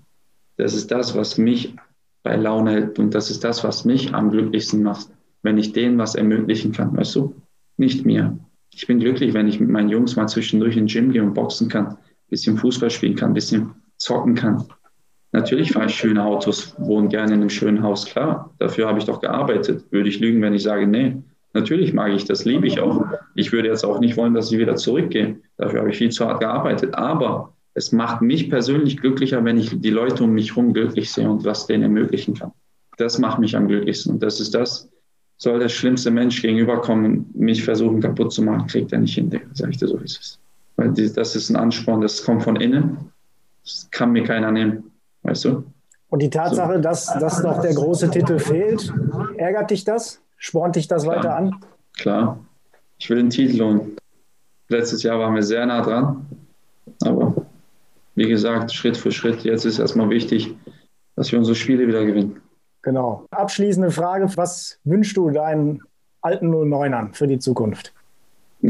Das 0.56 0.74
ist 0.74 0.90
das, 0.90 1.16
was 1.16 1.38
mich 1.38 1.74
bei 2.22 2.36
Laune 2.36 2.72
hält 2.72 2.98
und 2.98 3.14
das 3.14 3.30
ist 3.30 3.44
das, 3.44 3.62
was 3.62 3.84
mich 3.84 4.12
am 4.12 4.30
glücklichsten 4.30 4.82
macht, 4.82 5.08
wenn 5.42 5.58
ich 5.58 5.72
denen 5.72 5.98
was 5.98 6.16
ermöglichen 6.16 6.72
kann, 6.72 6.96
weißt 6.96 7.14
du? 7.14 7.34
Nicht 7.76 8.04
mir, 8.04 8.36
Ich 8.76 8.86
bin 8.86 9.00
glücklich, 9.00 9.32
wenn 9.32 9.48
ich 9.48 9.58
mit 9.58 9.70
meinen 9.70 9.88
Jungs 9.88 10.16
mal 10.16 10.28
zwischendurch 10.28 10.76
in 10.76 10.86
den 10.86 10.92
Gym 10.92 11.10
gehe 11.10 11.22
und 11.22 11.32
boxen 11.32 11.70
kann, 11.70 11.86
ein 11.86 11.96
bisschen 12.28 12.58
Fußball 12.58 12.90
spielen 12.90 13.16
kann, 13.16 13.30
ein 13.30 13.34
bisschen 13.34 13.70
zocken 13.96 14.34
kann. 14.34 14.64
Natürlich 15.32 15.72
fahre 15.72 15.86
ich 15.86 15.94
schöne 15.94 16.22
Autos, 16.22 16.74
wohne 16.76 17.08
gerne 17.08 17.32
in 17.32 17.40
einem 17.40 17.48
schönen 17.48 17.82
Haus, 17.82 18.04
klar. 18.04 18.54
Dafür 18.58 18.86
habe 18.86 18.98
ich 18.98 19.06
doch 19.06 19.22
gearbeitet. 19.22 19.86
Würde 19.90 20.10
ich 20.10 20.20
lügen, 20.20 20.42
wenn 20.42 20.52
ich 20.52 20.62
sage, 20.62 20.86
nee. 20.86 21.16
Natürlich 21.54 21.94
mag 21.94 22.12
ich 22.12 22.26
das, 22.26 22.44
liebe 22.44 22.66
ich 22.66 22.78
auch. 22.78 23.02
Ich 23.34 23.50
würde 23.50 23.68
jetzt 23.68 23.82
auch 23.82 23.98
nicht 23.98 24.18
wollen, 24.18 24.34
dass 24.34 24.52
ich 24.52 24.58
wieder 24.58 24.76
zurückgehe. 24.76 25.40
Dafür 25.56 25.80
habe 25.80 25.90
ich 25.90 25.96
viel 25.96 26.10
zu 26.10 26.26
hart 26.26 26.40
gearbeitet. 26.40 26.94
Aber 26.96 27.54
es 27.72 27.92
macht 27.92 28.20
mich 28.20 28.50
persönlich 28.50 28.98
glücklicher, 28.98 29.42
wenn 29.42 29.56
ich 29.56 29.80
die 29.80 29.90
Leute 29.90 30.22
um 30.22 30.32
mich 30.32 30.50
herum 30.54 30.74
glücklich 30.74 31.10
sehe 31.10 31.30
und 31.30 31.46
was 31.46 31.66
denen 31.66 31.84
ermöglichen 31.84 32.34
kann. 32.34 32.52
Das 32.98 33.18
macht 33.18 33.38
mich 33.38 33.56
am 33.56 33.68
glücklichsten. 33.68 34.12
Und 34.12 34.22
das 34.22 34.38
ist 34.38 34.54
das, 34.54 34.90
soll 35.38 35.58
der 35.58 35.68
schlimmste 35.68 36.10
Mensch 36.10 36.40
gegenüberkommen, 36.40 37.30
mich 37.34 37.62
versuchen 37.62 38.00
kaputt 38.00 38.32
zu 38.32 38.42
machen, 38.42 38.66
kriegt 38.66 38.92
er 38.92 39.00
nicht 39.00 39.14
hin, 39.14 39.30
sage 39.52 39.70
ich 39.70 39.78
dir 39.78 39.88
so, 39.88 40.00
wie 40.00 40.04
es 40.04 40.18
ist. 40.18 40.38
Weil 40.76 40.92
das 40.92 41.36
ist 41.36 41.50
ein 41.50 41.56
Ansporn, 41.56 42.00
das 42.00 42.22
kommt 42.22 42.42
von 42.42 42.56
innen. 42.56 43.10
Das 43.64 43.88
kann 43.90 44.12
mir 44.12 44.22
keiner 44.22 44.52
nehmen, 44.52 44.90
weißt 45.22 45.46
du? 45.46 45.64
Und 46.08 46.22
die 46.22 46.30
Tatsache, 46.30 46.76
so. 46.76 46.80
dass, 46.80 47.06
dass 47.18 47.42
noch 47.42 47.60
der 47.60 47.74
große 47.74 48.10
Titel 48.10 48.38
fehlt, 48.38 48.92
ärgert 49.36 49.70
dich 49.70 49.84
das? 49.84 50.20
Spornt 50.36 50.76
dich 50.76 50.86
das 50.86 51.02
Klar. 51.02 51.16
weiter 51.16 51.36
an? 51.36 51.56
Klar. 51.96 52.38
Ich 52.98 53.10
will 53.10 53.16
den 53.16 53.30
Titel 53.30 53.62
holen. 53.62 53.96
Letztes 54.68 55.02
Jahr 55.02 55.18
waren 55.18 55.34
wir 55.34 55.42
sehr 55.42 55.66
nah 55.66 55.82
dran. 55.82 56.26
Aber 57.02 57.34
wie 58.14 58.28
gesagt, 58.28 58.72
Schritt 58.72 58.96
für 58.96 59.12
Schritt. 59.12 59.44
Jetzt 59.44 59.64
ist 59.64 59.78
erstmal 59.78 60.08
wichtig, 60.10 60.54
dass 61.16 61.32
wir 61.32 61.38
unsere 61.38 61.54
Spiele 61.54 61.86
wieder 61.86 62.04
gewinnen. 62.04 62.40
Genau. 62.86 63.26
Abschließende 63.32 63.90
Frage: 63.90 64.28
Was 64.36 64.78
wünschst 64.84 65.16
du 65.16 65.30
deinen 65.30 65.82
alten 66.20 66.54
09ern 66.54 67.12
für 67.14 67.26
die 67.26 67.40
Zukunft? 67.40 67.92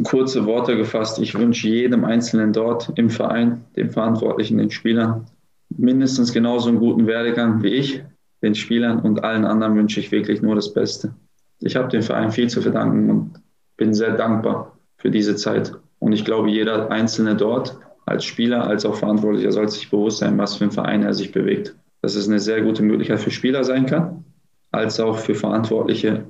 Kurze 0.04 0.46
Worte 0.46 0.74
gefasst, 0.74 1.18
ich 1.18 1.38
wünsche 1.38 1.68
jedem 1.68 2.06
Einzelnen 2.06 2.54
dort 2.54 2.92
im 2.96 3.10
Verein, 3.10 3.64
dem 3.76 3.90
Verantwortlichen, 3.90 4.56
den 4.56 4.70
Spielern, 4.70 5.26
mindestens 5.68 6.32
genauso 6.32 6.70
einen 6.70 6.78
guten 6.78 7.06
Werdegang 7.06 7.62
wie 7.62 7.74
ich, 7.74 8.02
den 8.42 8.54
Spielern 8.54 9.00
und 9.00 9.22
allen 9.22 9.44
anderen 9.44 9.76
wünsche 9.76 10.00
ich 10.00 10.10
wirklich 10.10 10.40
nur 10.40 10.54
das 10.54 10.72
Beste. 10.72 11.14
Ich 11.60 11.76
habe 11.76 11.88
dem 11.88 12.02
Verein 12.02 12.32
viel 12.32 12.48
zu 12.48 12.62
verdanken 12.62 13.10
und 13.10 13.42
bin 13.76 13.92
sehr 13.92 14.12
dankbar 14.12 14.78
für 14.96 15.10
diese 15.10 15.36
Zeit. 15.36 15.74
Und 15.98 16.12
ich 16.12 16.24
glaube, 16.24 16.48
jeder 16.48 16.90
Einzelne 16.90 17.36
dort, 17.36 17.78
als 18.06 18.24
Spieler, 18.24 18.66
als 18.66 18.86
auch 18.86 18.94
Verantwortlicher, 18.94 19.52
soll 19.52 19.68
sich 19.68 19.90
bewusst 19.90 20.18
sein, 20.18 20.38
was 20.38 20.56
für 20.56 20.64
ein 20.64 20.72
Verein 20.72 21.02
er 21.02 21.12
sich 21.12 21.32
bewegt. 21.32 21.76
Dass 22.06 22.14
es 22.14 22.28
eine 22.28 22.38
sehr 22.38 22.62
gute 22.62 22.84
Möglichkeit 22.84 23.18
für 23.18 23.32
Spieler 23.32 23.64
sein 23.64 23.84
kann, 23.84 24.24
als 24.70 25.00
auch 25.00 25.18
für 25.18 25.34
Verantwortliche, 25.34 26.22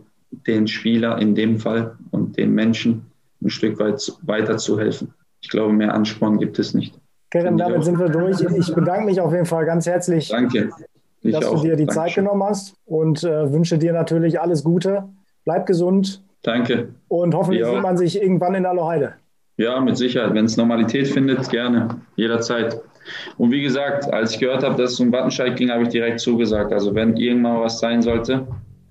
den 0.47 0.67
Spieler 0.67 1.19
in 1.19 1.35
dem 1.35 1.59
Fall 1.59 1.99
und 2.12 2.39
den 2.39 2.55
Menschen 2.55 3.05
ein 3.43 3.51
Stück 3.51 3.79
weit 3.79 4.11
weiter 4.23 4.57
zu 4.57 4.81
helfen. 4.81 5.12
Ich 5.43 5.51
glaube, 5.51 5.75
mehr 5.75 5.93
Ansporn 5.93 6.39
gibt 6.39 6.59
es 6.59 6.73
nicht. 6.73 6.99
Kerem, 7.31 7.59
damit 7.59 7.85
sind 7.85 7.99
wir 7.99 8.09
durch. 8.09 8.41
Ich 8.41 8.75
bedanke 8.75 9.05
mich 9.05 9.21
auf 9.21 9.35
jeden 9.35 9.45
Fall 9.45 9.67
ganz 9.67 9.87
herzlich, 9.87 10.31
Danke. 10.31 10.71
Ich 11.21 11.35
dass 11.35 11.45
auch. 11.45 11.61
du 11.61 11.69
dir 11.69 11.77
die 11.77 11.85
Dankeschön. 11.85 12.05
Zeit 12.05 12.15
genommen 12.15 12.45
hast 12.45 12.75
und 12.87 13.23
äh, 13.23 13.53
wünsche 13.53 13.77
dir 13.77 13.93
natürlich 13.93 14.41
alles 14.41 14.65
Gute. 14.65 15.05
Bleib 15.45 15.67
gesund. 15.67 16.23
Danke. 16.41 16.89
Und 17.09 17.35
hoffentlich 17.35 17.67
sieht 17.67 17.83
man 17.83 17.99
sich 17.99 18.23
irgendwann 18.23 18.55
in 18.55 18.65
Aloheide. 18.65 19.17
Ja, 19.59 19.81
mit 19.81 19.97
Sicherheit. 19.97 20.35
Wenn 20.35 20.45
es 20.45 20.57
Normalität 20.57 21.09
findet, 21.09 21.49
gerne, 21.49 21.88
jederzeit. 22.16 22.81
Und 23.38 23.51
wie 23.51 23.62
gesagt, 23.62 24.12
als 24.12 24.35
ich 24.35 24.40
gehört 24.40 24.62
habe, 24.62 24.81
dass 24.81 24.92
es 24.92 25.01
um 25.01 25.12
Wattenscheid 25.12 25.57
ging, 25.57 25.71
habe 25.71 25.85
ich 25.85 25.88
direkt 25.88 26.21
zugesagt. 26.21 26.73
Also 26.73 26.95
wenn 26.95 27.16
irgendwann 27.16 27.61
was 27.61 27.79
sein 27.79 28.03
sollte, 28.03 28.47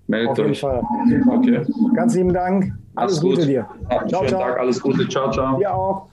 meldet 0.07 0.31
Auf 0.31 0.37
jeden 0.37 0.51
euch. 0.51 0.59
Fall. 0.59 0.81
Okay. 1.29 1.61
Ganz 1.95 2.15
lieben 2.15 2.33
Dank. 2.33 2.71
Alles 2.95 3.21
Gute 3.21 3.41
gut. 3.41 3.47
dir. 3.47 3.67
Ciao, 3.89 3.99
schönen 4.07 4.29
ciao. 4.29 4.41
Tag, 4.41 4.59
alles 4.59 4.81
Gute. 4.81 5.07
Ciao, 5.09 5.31
ciao. 5.31 5.57
Dir 5.57 5.73
auch. 5.73 6.07